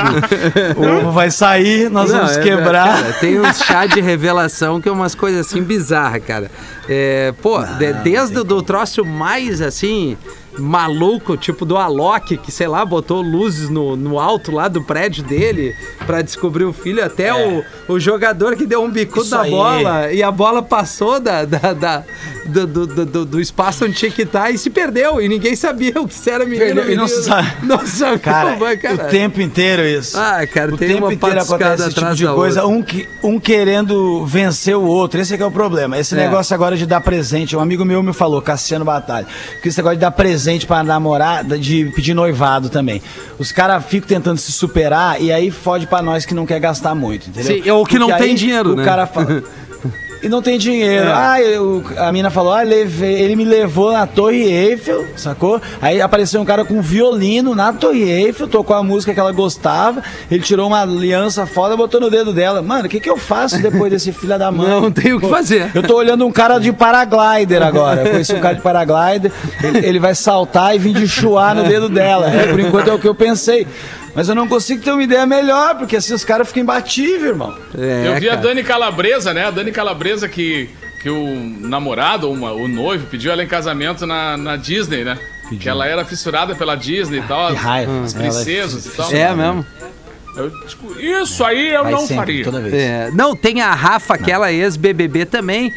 [0.78, 3.02] O ovo vai sair, nós Não, vamos é, quebrar.
[3.02, 6.50] cara, tem uns chá de revelação que é umas coisas assim bizarras, cara.
[6.88, 10.18] É, pô, de- desde o do troço mais assim.
[10.58, 15.24] Maluco, tipo do Alok, que sei lá, botou luzes no, no alto lá do prédio
[15.24, 19.38] dele pra descobrir o filho, até o, o jogador que deu um bicudo É.
[19.38, 22.04] Na bola e a bola passou da, da, da-
[22.46, 25.22] do, do, do- do- espaço onde tinha que estar e se perdeu.
[25.22, 26.66] E ninguém sabia o que se era menino.
[26.76, 27.24] Perdeu, e não menino.
[27.24, 27.54] sabe.
[27.64, 28.96] Não sabia, Cara, cara.
[28.96, 30.18] o tempo inteiro isso.
[30.18, 33.40] Ah, cara, o tem tempo uma inteiro acontece esse tipo de coisa, um, que- um
[33.40, 35.20] querendo vencer o outro.
[35.22, 35.98] Esse é que é o problema.
[35.98, 36.18] Esse É.
[36.18, 37.56] negócio agora de dar presente.
[37.56, 39.26] Um amigo meu me falou, Cassiano Batalha,
[39.62, 43.02] que esse negócio de dar presente pra namorada, de pedir noivado também.
[43.38, 46.94] Os caras ficam tentando se superar e aí fode pra nós que não quer gastar
[46.96, 47.64] muito, entendeu?
[47.64, 48.84] Sim, ou que não Porque tem aí dinheiro, o né?
[48.86, 49.44] cara fala.
[50.24, 51.06] E não tem dinheiro.
[51.08, 51.14] É.
[51.14, 55.62] Ah, eu- a mina falou, ah, levei, ele me levou na Torre Eiffel, sacou?
[55.82, 59.32] Aí apareceu um cara com um violino na Torre Eiffel, tocou a música que ela
[59.34, 62.62] gostava, ele tirou uma aliança foda, botou no dedo dela.
[62.62, 64.70] Mano, o que, que eu faço depois desse filho da mãe?
[64.82, 65.70] Não tem o que fazer.
[65.76, 68.02] Eu tô olhando um cara de paraglider agora.
[68.04, 69.32] Eu conheci um cara de paraglider,
[69.62, 72.30] ele, ele vai saltar e vir de chuar no dedo dela.
[72.30, 73.68] É, por enquanto é o que eu pensei.
[74.16, 77.58] Mas eu não consigo ter uma ideia melhor, porque assim os caras ficam imbatíveis, irmão.
[77.78, 78.42] É, Eu vi a cara.
[78.48, 79.46] Dani Calabresa, né?
[79.46, 80.70] A Dani Calabresa que,
[81.02, 85.18] que o namorado, ou uma- o noivo, pediu ela em casamento na, na Disney, né?
[85.60, 87.50] Que ela era fissurada pela Disney e tal.
[87.52, 88.04] Que raiva.
[88.04, 89.12] As é princesas e tal.
[89.12, 89.66] É mesmo.
[90.36, 92.44] Eu, tipo, isso aí eu Vai não sempre, faria.
[92.44, 92.74] toda vez.
[92.74, 95.72] É, não, tem a Rafa, aquela ex-BBB também,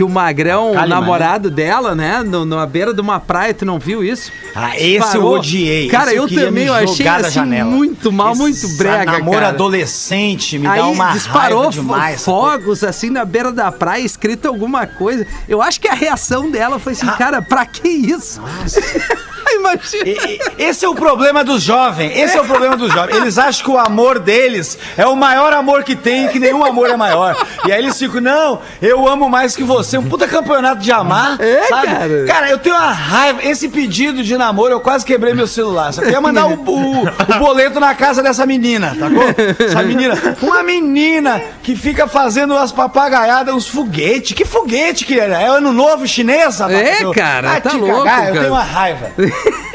[0.00, 3.66] que o Magrão, o Kalimann, namorado dela, né, no, na beira de uma praia, tu
[3.66, 4.32] não viu isso?
[4.54, 5.34] Ah, esse eu Parou.
[5.36, 5.88] odiei.
[5.90, 9.48] Cara, Esse eu queria também, eu achei assim, muito mal, muito brega, namoro cara.
[9.50, 12.22] adolescente me dá Aí uma disparou demais.
[12.24, 15.26] fo- fogos assim na beira da praia, escrito alguma coisa.
[15.46, 18.40] Eu acho que a reação dela foi assim, cara, pra que isso?
[18.42, 18.82] Aí,
[19.50, 20.04] Imagina.
[20.04, 22.16] E- Esse é o problema dos jovens.
[22.16, 23.16] Esse é o problema dos jovens.
[23.16, 26.90] Eles acham que o amor deles é o maior amor que tem, que nenhum amor
[26.90, 27.36] é maior.
[27.66, 29.98] E aí eles ficam, não, eu amo mais que você.
[29.98, 31.40] Um puta campeonato de amar.
[31.40, 31.86] É, sabe?
[31.86, 32.24] cara.
[32.26, 33.40] Cara, eu tenho uma raiva.
[33.42, 35.92] Esse pedido de namoro, eu quase quebrei meu celular.
[35.92, 39.20] Só queria mandar o, o- o boleto na casa dessa menina, tá bom?
[39.64, 40.18] Essa menina.
[40.42, 44.32] Uma menina que fica fazendo umas papagaiadas, uns foguetes.
[44.32, 45.30] Que foguete que é?
[45.30, 46.58] É ano novo chinês?
[46.58, 46.78] rapaz?
[46.78, 48.32] É, Eu- cara, Ah, tá louco, Eu cara.
[48.32, 49.10] tenho uma raiva.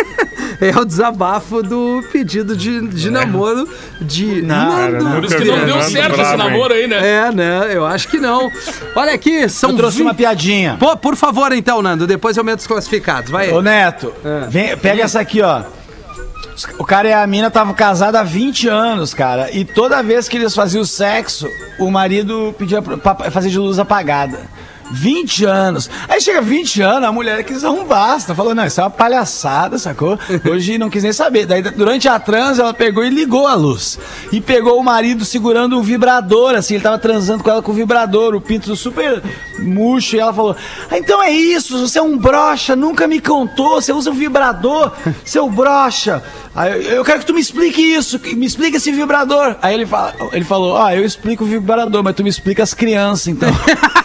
[0.62, 3.68] É o desabafo do pedido de, de namoro
[4.00, 6.98] de cara, Nando Por isso que não deu certo esse namoro aí, né?
[7.28, 7.70] É, né?
[7.74, 8.50] Eu acho que não.
[8.96, 10.78] Olha aqui, são Eu trouxe 20 uma piadinha.
[10.80, 13.30] Pô, por favor, então, Nando, depois eu meto os classificados.
[13.30, 13.52] Vai.
[13.52, 14.48] Ô Neto, É.
[14.48, 15.64] vem- pega essa aqui, ó.
[16.80, 19.52] O cara e a mina estavam casados há 20 anos, cara.
[19.52, 24.40] E toda vez que eles faziam sexo, o marido pedia pra fazer de luz apagada.
[24.92, 25.90] 20 anos.
[26.08, 28.34] Aí chega 20 anos, a mulher quis dar um basta.
[28.36, 30.18] Falou, não, isso é uma palhaçada, sacou?
[30.50, 31.46] Hoje não quis nem saber.
[31.46, 33.98] Daí, durante a trans, ela pegou e ligou a luz.
[34.32, 36.76] E pegou o marido segurando o vibrador, assim.
[36.76, 39.22] Ele tava transando com ela com o vibrador, o pinto super
[39.60, 40.16] murcho.
[40.16, 40.56] E ela falou,
[40.92, 43.82] ah, então é isso, você é um brocha, nunca me contou.
[43.82, 44.92] Você usa o vibrador,
[45.26, 46.24] seu brocha.
[46.56, 49.56] Aí, eu- quero que tu me explique isso, que- me explica esse vibrador.
[49.62, 52.74] Aí ele, fala, ele falou, ah, eu explico o vibrador, mas tu me explica as
[52.74, 53.50] crianças, então.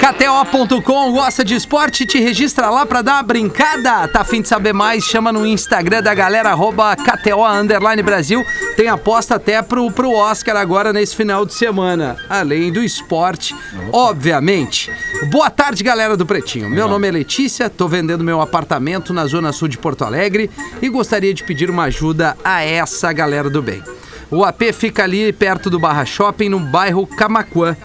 [0.00, 2.06] KTO.com gosta de esporte?
[2.06, 4.08] Te registra lá pra dar uma brincada.
[4.08, 5.04] Tá afim de saber mais?
[5.04, 8.42] Chama no Instagram da galera, arroba KTO Underline Brasil.
[8.74, 12.16] Tem aposta até pro, pro Oscar agora nesse final de semana.
[12.30, 13.54] Além do esporte,
[13.92, 14.90] obviamente.
[15.30, 16.70] Boa tarde, galera do Pretinho.
[16.70, 20.88] Meu nome é Letícia, tô vendendo meu apartamento na Zona Sul de Porto Alegre e
[20.88, 23.82] gostaria de pedir uma ajuda a essa galera do bem.
[24.30, 27.76] O AP fica ali perto do Barra Shopping, no bairro Camacuã.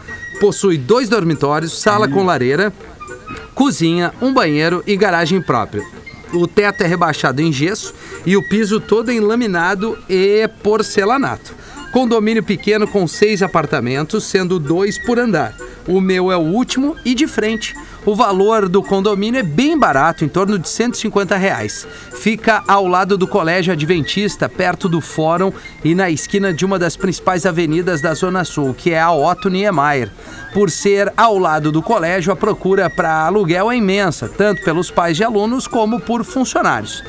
[0.42, 2.74] Possui dois dormitórios, sala com lareira,
[3.54, 5.86] cozinha, um banheiro e garagem própria.
[6.34, 7.94] O teto é rebaixado em gesso
[8.26, 11.54] e o piso todo em laminado e porcelanato.
[11.94, 15.56] Condomínio pequeno com seis apartamentos, sendo dois por andar.
[15.88, 17.76] O meu é o último e de frente.
[18.04, 21.88] O valor do condomínio é bem barato, em torno de 150 reais.
[22.14, 26.98] Fica ao lado do Colégio Adventista, perto do Fórum e na esquina de uma das
[26.98, 30.10] principais avenidas da Zona Sul, que é a Otto Niemeyer.
[30.52, 35.16] Por ser ao lado do colégio, a procura para aluguel é imensa, tanto pelos pais
[35.16, 37.04] de alunos como por funcionários.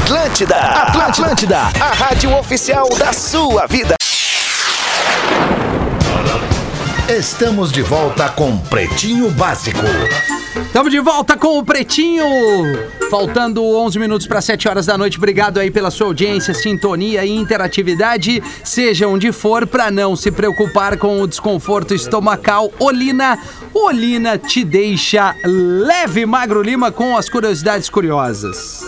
[0.06, 3.96] Atlântida, Atlântida, a rádio oficial da sua vida.
[7.10, 9.80] Estamos de volta com Pretinho Básico.
[10.64, 12.24] Estamos de volta com o Pretinho.
[13.10, 15.18] Faltando 11 minutos para 7 horas da noite.
[15.18, 18.44] Obrigado aí pela sua audiência, sintonia e interatividade.
[18.64, 23.40] Seja onde for, para não se preocupar com o desconforto estomacal, Olina.
[23.74, 28.84] Olina te deixa leve, Magro Lima, com as curiosidades curiosas.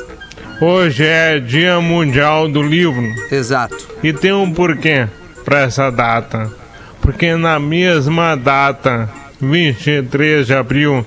[0.59, 3.77] Hoje é Dia Mundial do Livro Exato.
[4.01, 5.07] e tem um porquê
[5.45, 6.51] para essa data.
[6.99, 9.07] Porque na mesma data,
[9.39, 11.05] 23 de abril,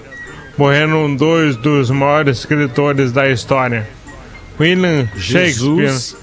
[0.56, 3.88] morreram dois dos maiores escritores da história:
[4.58, 6.16] William Shakespeare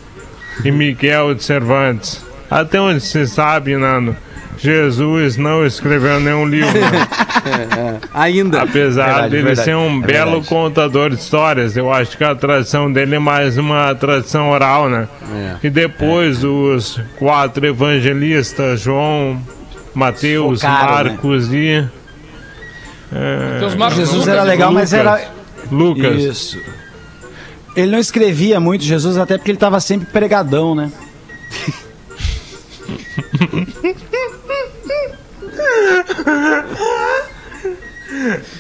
[0.64, 2.26] e Miguel de Cervantes.
[2.50, 4.16] Até onde se sabe, Nando,
[4.58, 6.72] Jesus não escreveu nenhum livro.
[8.14, 8.64] Ainda.
[8.64, 9.66] Apesar Verdade, dele verdade.
[9.66, 10.48] ser um É belo verdade.
[10.50, 15.08] contador de histórias, eu acho que a tradição dele é mais uma tradição oral, né?
[15.34, 15.56] É.
[15.68, 19.40] E depois os quatro evangelistas, João,
[19.94, 21.10] Mateus, Focaram, né?
[21.12, 21.88] Marcos e.
[23.60, 25.08] Tem os Marcos Jesus Lucas, era legal, mas Lucas.
[25.08, 25.32] era.
[25.72, 26.24] Lucas.
[26.24, 26.62] Isso.
[27.76, 30.92] Ele não escrevia muito Jesus, até porque ele tava sempre pregadão, né?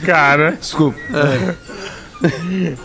[0.05, 0.97] Cara, Desculpa.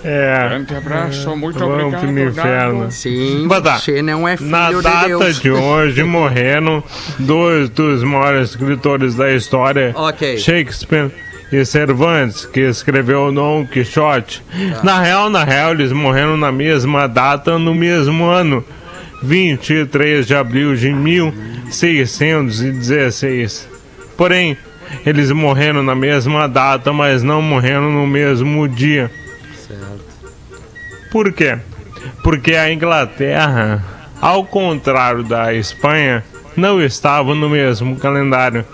[0.04, 0.46] é.
[0.48, 2.00] Grande abraço, muito Vamos obrigado.
[2.00, 2.90] pro inferno.
[2.90, 3.78] Sim, Mas tá.
[3.78, 5.40] você não é filho Na de data Deus.
[5.40, 6.84] de hoje morreram
[7.18, 10.36] dois dos maiores escritores da história, Ok.
[10.38, 11.10] Shakespeare
[11.50, 14.42] e Cervantes, que escreveu Dom Quixote.
[14.82, 18.62] Na real, na real, eles morreram na mesma data, no mesmo ano,
[19.22, 23.71] 23 de abril de 1616.
[24.22, 24.56] Porém,
[25.04, 29.10] eles morreram na mesma data, mas não morreram no mesmo dia.
[31.10, 31.58] Por quê?
[32.22, 33.84] Porque a Inglaterra,
[34.20, 36.22] ao contrário da Espanha,
[36.56, 38.64] não estava no mesmo calendário.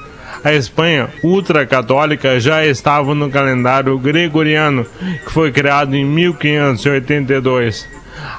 [0.44, 4.84] A Espanha ultracatólica já estava no calendário gregoriano,
[5.24, 7.88] que foi criado em 1582.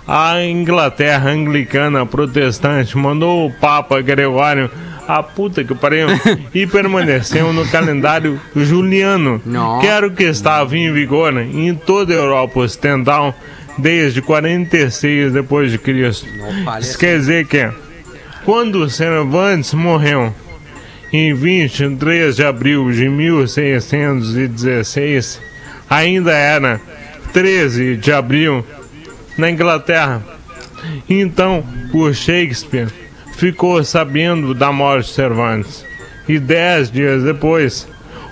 [0.08, 4.70] A Inglaterra anglicana protestante mandou o Papa Gregório
[5.10, 6.08] a puta que pariu
[6.54, 9.80] e permaneceu no calendário juliano, Não.
[9.80, 13.34] que era o que estava em vigor em toda a Europa Ocidental
[13.76, 16.28] desde 46 depois de Cristo.
[17.00, 17.68] Quer dizer que
[18.46, 20.32] quando Cervantes morreu
[21.12, 25.42] em 23 de abril de 1616,
[25.90, 26.80] ainda era
[27.34, 28.64] 13 de abril
[29.36, 30.22] na Inglaterra.
[31.10, 32.90] Então, o Shakespeare
[33.40, 35.86] ficou sabendo da morte de Cervantes.
[36.28, 37.88] E dez dias depois,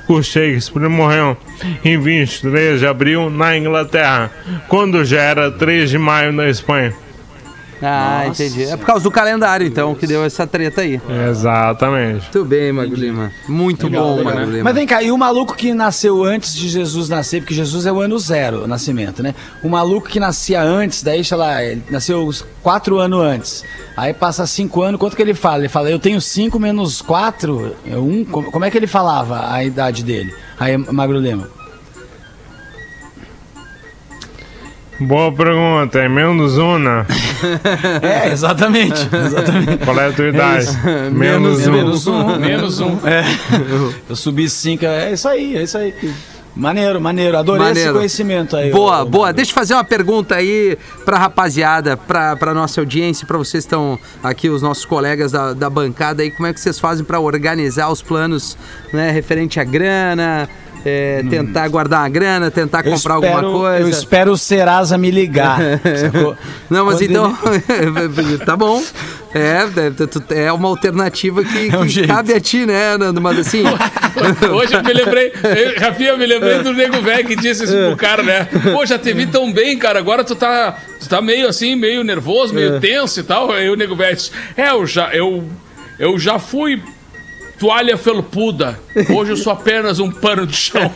[0.05, 1.37] o Shakespeare morreu
[1.83, 4.29] em 23 de abril na Inglaterra,
[4.67, 6.93] quando já era 3 de maio na Espanha.
[7.82, 8.63] Ah, entendi.
[8.63, 10.99] É por causa do calendário, então, que deu essa treta aí.
[11.30, 12.23] Exatamente.
[12.23, 13.32] Muito bem, Mago Lima.
[13.47, 14.63] Muito bom, Mago Lima.
[14.63, 17.91] Mas vem cá, e o maluco que nasceu antes de Jesus nascer, porque Jesus é
[17.91, 19.34] o ano zero, o nascimento, né?
[19.63, 22.30] O maluco que nascia antes, daí, sei lá, ele nasceu
[22.61, 23.63] quatro anos antes.
[23.95, 25.59] Aí passa cinco anos, quanto que ele fala?
[25.59, 28.25] Ele fala, eu tenho cinco menos quatro, é um.
[28.25, 30.34] Como como é que ele falava a idade dele?
[30.59, 31.47] Aí, Magro Lima.
[34.99, 37.05] Boa pergunta, é menos uma.
[38.01, 39.07] É, exatamente.
[39.25, 39.77] exatamente.
[39.85, 40.67] Qual é a tua idade?
[41.11, 41.71] Menos um.
[41.71, 42.37] Menos um.
[42.37, 42.97] Menos um.
[43.07, 43.23] É.
[44.09, 45.93] Eu subi cinco, é isso aí, é isso aí.
[46.55, 47.37] Maneiro, maneiro.
[47.37, 47.93] Adorei esse Maneiro.
[47.93, 48.71] conhecimento aí.
[48.71, 49.31] Boa, ô- boa.
[49.31, 50.75] Deixa eu fazer uma pergunta aí
[51.05, 55.53] pra rapaziada, pra, pra nossa audiência, pra vocês que estão aqui, os nossos colegas da,
[55.53, 58.57] da bancada aí, como é que vocês fazem pra organizar os planos,
[58.91, 60.49] né, referente à grana,
[60.86, 63.80] é, tentar guardar uma grana, tentar Eu comprar espero- alguma coisa.
[63.80, 65.59] Eu espero o Serasa me ligar.
[66.69, 67.38] Não, mas Quando então.
[68.45, 68.82] tá bom.
[69.34, 69.65] É,
[70.39, 73.21] é, é uma alternativa que, É um que cabe a ti, né, Nando?
[73.21, 73.63] Mas assim.
[74.51, 77.73] Hoje eu me lembrei, eu, Rafinha, eu me lembrei do nego velho que disse isso
[77.73, 78.47] pro cara, né?
[78.73, 82.03] Pô, já te vi tão bem, cara, agora tu tá, tu tá meio assim, meio
[82.03, 83.51] nervoso, meio tenso e tal.
[83.51, 85.43] Aí o nego velho disse, é, eu já, eu,
[85.99, 86.82] eu já fui
[87.59, 88.79] toalha felpuda,
[89.09, 90.91] hoje eu sou apenas um pano de chão.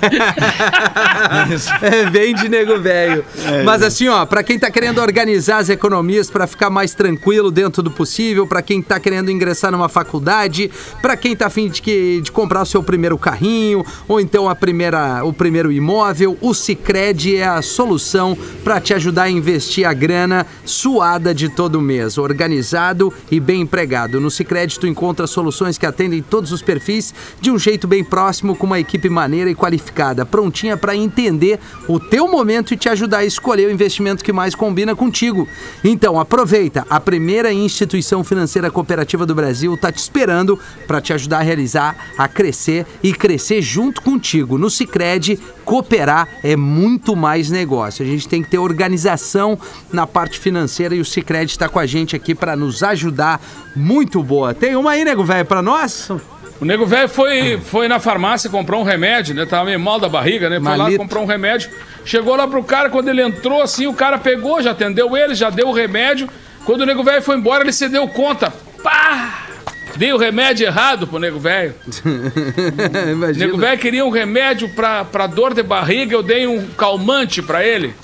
[1.82, 3.26] É, vem de nego velho.
[3.66, 7.82] Mas assim, ó, pra quem tá querendo organizar as economias pra ficar mais tranquilo dentro
[7.82, 12.22] do possível, pra quem tá querendo ingressar numa faculdade, pra quem tá afim de, que,
[12.22, 17.38] de comprar o seu primeiro carrinho, ou então a primeira, o primeiro imóvel, o Sicredi
[17.38, 23.14] é a solução pra te ajudar a investir a grana suada de todo mês, organizado
[23.30, 24.20] e bem empregado.
[24.20, 28.56] No Sicredi tu encontra soluções que atendem todos os perfis de um jeito bem próximo,
[28.56, 33.20] com uma equipe maneira e qualificada, prontinha para entender o teu momento e te ajudar
[33.20, 35.48] a escolher o investimento que mais combina contigo.
[35.84, 41.40] Então aproveita, a primeira instituição financeira cooperativa do Brasil está te esperando para te ajudar
[41.40, 44.58] a realizar, a crescer e crescer junto contigo.
[44.58, 48.04] No Sicredi, cooperar é muito mais negócio.
[48.04, 49.58] A gente tem que ter organização
[49.92, 53.42] na parte financeira e o Sicredi está com a gente aqui para nos ajudar.
[53.76, 54.54] Muito boa.
[54.54, 56.10] Tem uma aí, nego velho, para nós?
[56.62, 59.48] O nego velho foi, foi na farmácia comprar um remédio, né?
[59.48, 60.60] Tava meio mal da barriga, né?
[60.60, 61.00] Foi lá, Malito.
[61.00, 61.72] comprou um remédio.
[62.06, 65.50] Chegou lá pro cara, quando ele entrou assim, o cara pegou, já atendeu ele, já
[65.50, 66.30] deu o remédio.
[66.64, 68.54] Quando o nego velho foi embora, ele se deu conta.
[68.84, 69.48] Pá!
[69.96, 71.74] Dei o remédio errado pro nego velho.
[73.34, 77.42] O nego velho queria um remédio pra, pra dor de barriga, eu dei um calmante
[77.42, 77.96] pra ele.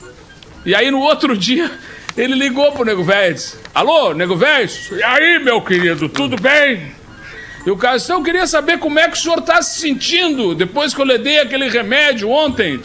[0.66, 1.70] E aí no outro dia,
[2.18, 4.68] ele ligou pro nego velho e disse: Alô, nego velho?
[4.94, 6.97] E aí, meu querido, tudo bem?
[7.68, 11.02] E o Eu queria saber como é que o senhor tá se sentindo depois que
[11.02, 12.80] eu lhe dei aquele remédio ontem.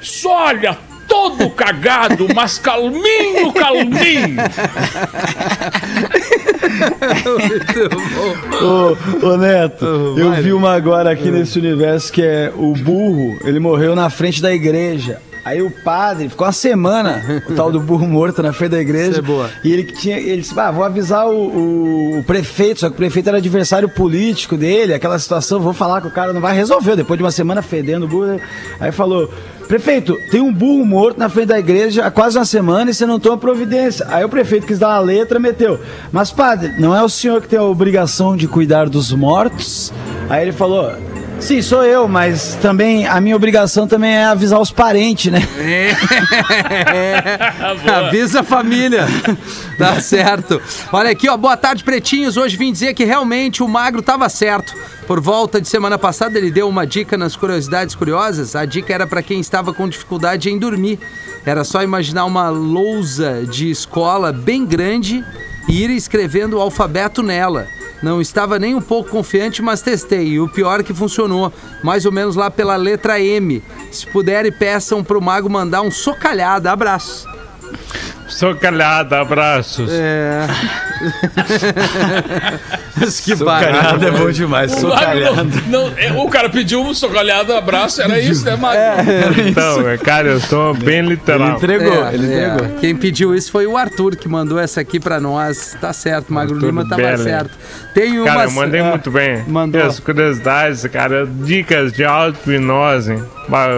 [0.00, 0.78] Disse, Olha,
[1.08, 4.36] todo cagado, mas calminho, calminho.
[8.62, 13.58] Ô, ô, Neto, eu vi uma agora aqui nesse universo que é o burro, ele
[13.58, 15.20] morreu na frente da igreja.
[15.44, 19.10] Aí o padre ficou uma semana, o tal do burro morto na frente da igreja.
[19.12, 19.50] Isso é boa.
[19.64, 22.94] E ele que tinha, ele disse, ah, vou avisar o, o- o prefeito, só que
[22.94, 26.54] o prefeito era adversário político dele, aquela situação, vou falar que o cara não vai
[26.54, 26.96] resolver.
[26.96, 28.40] Depois de uma semana fedendo o burro,
[28.78, 29.32] aí falou,
[29.68, 33.06] prefeito, tem um burro morto na frente da igreja há quase uma semana e você
[33.06, 34.06] não toma providência.
[34.10, 35.78] Aí o prefeito quis dar uma letra, meteu,
[36.12, 39.92] mas padre, não é o senhor que tem a obrigação de cuidar dos mortos?
[40.28, 40.92] Aí ele falou,
[41.40, 45.40] sim, sou eu, mas também a minha obrigação também é avisar os parentes, né?
[46.92, 47.90] É.
[47.90, 49.06] Avisa a família.
[49.78, 50.60] tá certo.
[50.92, 51.36] Olha aqui, ó.
[51.36, 52.36] Boa tarde, pretinhos.
[52.36, 54.74] Hoje vim dizer que realmente o magro tava certo.
[55.06, 58.54] Por volta de semana passada, ele deu uma dica nas curiosidades curiosas.
[58.54, 60.98] A dica era para quem estava com dificuldade em dormir.
[61.44, 65.24] Era só imaginar uma lousa de escola bem grande
[65.68, 67.66] e ir escrevendo o alfabeto nela.
[68.02, 70.28] Não estava nem um pouco confiante, mas testei.
[70.28, 71.52] E o pior é que funcionou.
[71.82, 73.62] Mais ou menos lá pela letra M.
[73.90, 76.72] Se puderem, peçam pro Mago mandar um socalhada.
[76.72, 77.28] Abraço.
[78.30, 79.90] Sou calhado, abraços.
[79.92, 80.46] É.
[83.24, 87.52] que Socalhada é bom demais, O, Magro não, não- é, o cara pediu um socalhado,
[87.54, 88.80] abraço, era isso, né, Magro?
[89.48, 91.56] Então, é, cara, eu sou bem Ele literal.
[91.56, 92.48] entregou, É, ele é.
[92.48, 92.76] entregou.
[92.78, 95.76] Quem pediu isso foi o Arthur, que mandou essa aqui pra nós.
[95.80, 97.22] Tá certo, Magro Arthur Lima tava Belli.
[97.24, 97.50] certo.
[97.94, 98.26] Tem uma.
[98.26, 99.44] Cara, eu mandei muito bem.
[99.48, 99.80] Mandou.
[99.80, 103.22] E as curiosidades, cara, dicas de auto-hipnose.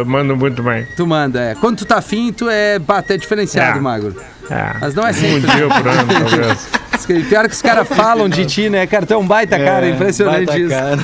[0.04, 0.86] Mando muito bem.
[0.96, 1.54] Tu manda, é.
[1.54, 3.80] Quando tu tá afim, tu é bater diferenciado, É.
[3.80, 4.14] Magro.
[4.50, 4.74] É.
[4.80, 5.40] Mas não é Um sempre.
[5.52, 6.68] dia por ano, talvez.
[7.06, 9.04] Pior que os caras falam de ti, né, cara?
[9.06, 10.68] Tu é um baita cara, impressionante baita isso.
[10.70, 10.98] cara.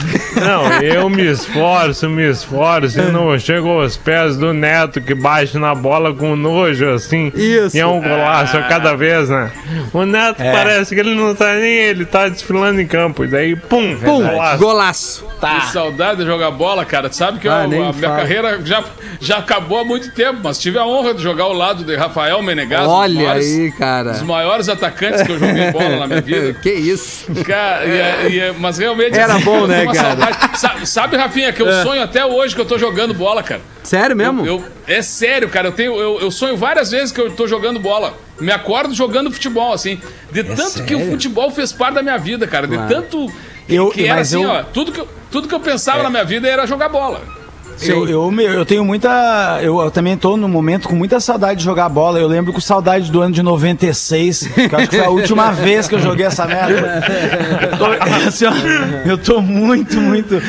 [0.47, 5.59] Não, eu me esforço, me esforço e não chego aos pés do neto que bate
[5.59, 7.33] na bola com nojo, assim.
[7.35, 7.77] Isso.
[7.77, 9.51] E é um golaço a cada vez, né?
[9.93, 13.25] O neto parece que ele não tá nem ele, tá desfilando em campo.
[13.25, 14.59] E daí, pum, Pum, golaço.
[14.59, 15.27] golaço.
[15.41, 17.09] Que saudade de jogar bola, cara.
[17.09, 18.17] Tu sabe que Ah, eu- a minha fala.
[18.17, 18.85] carreira já,
[19.21, 22.43] já acabou há muito tempo, mas tive a honra de jogar ao lado de Rafael
[22.43, 24.13] Menegas, um dos Olha maiores, aí, cara.
[24.13, 26.55] dos maiores atacantes que eu joguei bola na minha vida.
[26.63, 27.25] que isso.
[27.45, 29.17] Cara, e é- e é- mas realmente.
[29.19, 29.95] Era bom, eu né, cara?
[30.17, 30.59] saudade.
[30.59, 33.61] Sa- Sabe, Rafinha, que eu sonho até hoje que eu tô jogando bola, cara.
[33.83, 34.45] Sério mesmo?
[34.47, 35.69] Eu, é sério, cara.
[35.69, 38.15] Eu, tenho, eu, eu sonho várias vezes que eu tô jogando bola.
[38.41, 40.01] Me acordo jogando futebol, assim.
[40.31, 41.13] De tanto que o sério?
[41.13, 42.67] futebol fez parte da minha vida, cara.
[42.67, 43.27] De tanto.
[43.67, 44.63] Que, Eu- que era assim, eu- ó.
[44.63, 47.21] Tudo que, eu, tudo que eu pensava na minha vida era jogar bola.
[47.83, 49.61] Eu, eu, eu tenho muita.
[49.63, 52.19] Eu, eu também tô no momento com muita saudade de jogar bola.
[52.19, 55.51] Eu lembro com saudade do ano de 96, que eu acho que foi a última
[55.53, 57.05] vez que eu joguei essa merda.
[57.71, 57.87] Eu tô,
[58.27, 58.53] assim, ó,
[59.09, 60.43] eu tô muito, muito.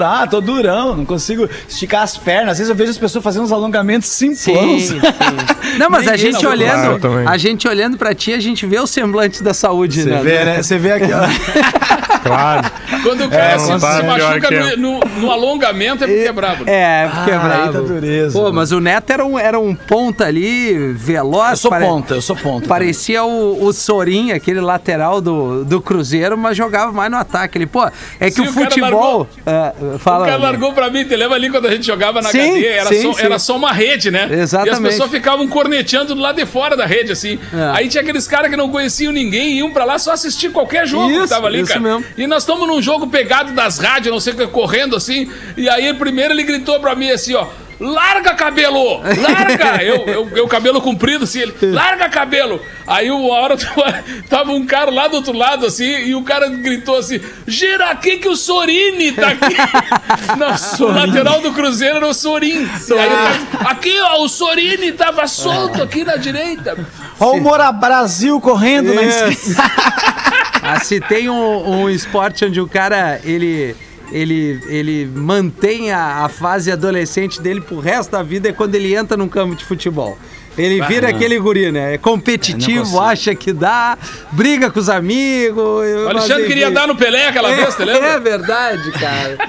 [0.00, 2.52] Ah, tô durão, não consigo esticar as pernas.
[2.52, 4.88] Às vezes eu vejo as pessoas fazendo uns alongamentos simplões.
[4.88, 5.00] Sim,
[5.78, 8.78] Não, mas a gente na olhando, Claro, a gente olhando pra ti, a gente vê
[8.78, 10.20] o semblante da saúde, Você né?
[10.22, 10.62] vê, né?
[10.62, 12.05] Você vê aqui, ó.
[12.26, 12.70] Claro.
[13.02, 14.76] Quando o cara se, não tá se pior machuca eu.
[14.78, 16.64] no, no- alongamento é porque é brabo.
[16.66, 17.64] É, porque é Ah, brabo.
[17.66, 18.38] eita dureza.
[18.38, 21.50] Pô, mas o Neto era um, era um ponta ali, veloz.
[21.50, 22.66] Eu sou pare- ponta, eu sou ponta.
[22.68, 27.58] Parecia o, o Sorin, aquele lateral do, do Cruzeiro, mas jogava mais no ataque.
[27.58, 27.84] Ele, pô,
[28.20, 29.28] é que Sim, o futebol.
[29.44, 30.24] é, fala.
[30.24, 32.66] O cara largou pra mim, te lembra ali quando a gente jogava na Sim, HD?
[32.66, 33.24] Era, sim, só, sim.
[33.24, 34.28] era só uma rede, né?
[34.30, 34.82] Exatamente.
[34.82, 37.38] E as pessoas ficavam corneteando do lado de fora da rede, assim.
[37.52, 37.70] É.
[37.76, 41.10] Aí tinha aqueles caras que não conheciam ninguém, iam pra lá só assistir qualquer jogo
[41.10, 41.80] Isso, que tava ali, isso cara.
[41.80, 42.04] mesmo.
[42.16, 45.30] E nós estamos num jogo pegado das rádios, não sei o que, correndo assim.
[45.56, 47.46] E aí primeiro ele gritou pra mim assim, ó.
[47.78, 49.02] Larga cabelo!
[49.02, 49.82] Larga!
[49.84, 52.60] eu, eu, eu cabelo comprido, assim, ele, larga cabelo!
[52.86, 53.56] Aí uma hora
[54.30, 58.16] tava um cara lá do outro lado, assim, e o cara gritou assim: gira aqui
[58.16, 59.56] que o Sorini tá aqui!
[60.38, 62.66] Não, o lateral do Cruzeiro era o Sorin.
[62.66, 66.78] Cara, aqui, ó, o Sorini tava solto aqui na direita.
[67.20, 70.15] Olha o Mora Brasil correndo na esquerda.
[70.62, 73.74] Ah, se tem um, um esporte onde o cara, ele.
[74.12, 78.94] Ele, ele mantém a, a fase adolescente dele pro resto da vida é quando ele
[78.94, 80.16] entra num campo de futebol.
[80.56, 81.94] Ele vira aquele guri, né?
[81.94, 83.96] É competitivo, acha que dá,
[84.32, 85.62] briga com os amigos.
[85.62, 88.20] O Alexandre queria dar no Pelé aquela vez, você É lembra?
[88.20, 89.36] verdade, cara.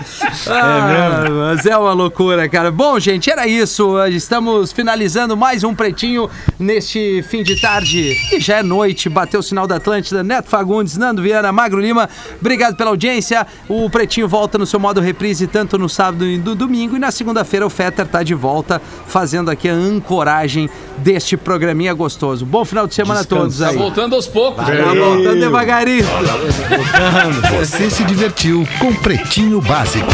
[0.50, 2.72] Ah, Mas é uma loucura, cara.
[2.72, 3.98] Bom, gente, era isso.
[4.08, 6.30] Estamos finalizando mais um Pretinho
[6.60, 8.16] neste fim de tarde.
[8.32, 9.10] E já é noite.
[9.10, 10.24] Bateu o sinal da Atlântida.
[10.24, 12.10] Neto Fagundes, Nando Viana, Magro Lima.
[12.40, 13.46] Obrigado pela audiência.
[13.68, 16.96] O Pretinho volta no seu modo reprise tanto no sábado e no domingo.
[16.96, 22.46] E na segunda-feira o Fetter tá de volta fazendo aqui a ancoragem deste programinha gostoso.
[22.46, 23.78] Bom final de semana a todos Tá aí.
[23.78, 24.66] voltando aos poucos.
[24.66, 26.06] Tá voltando devagarinho.
[27.60, 30.08] Você se divertiu com Pretinho Básico.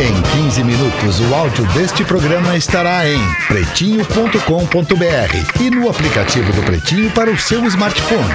[0.00, 7.10] Em 15 minutos, o áudio deste programa estará em pretinho.com.br e no aplicativo do Pretinho
[7.12, 8.34] para o seu smartphone.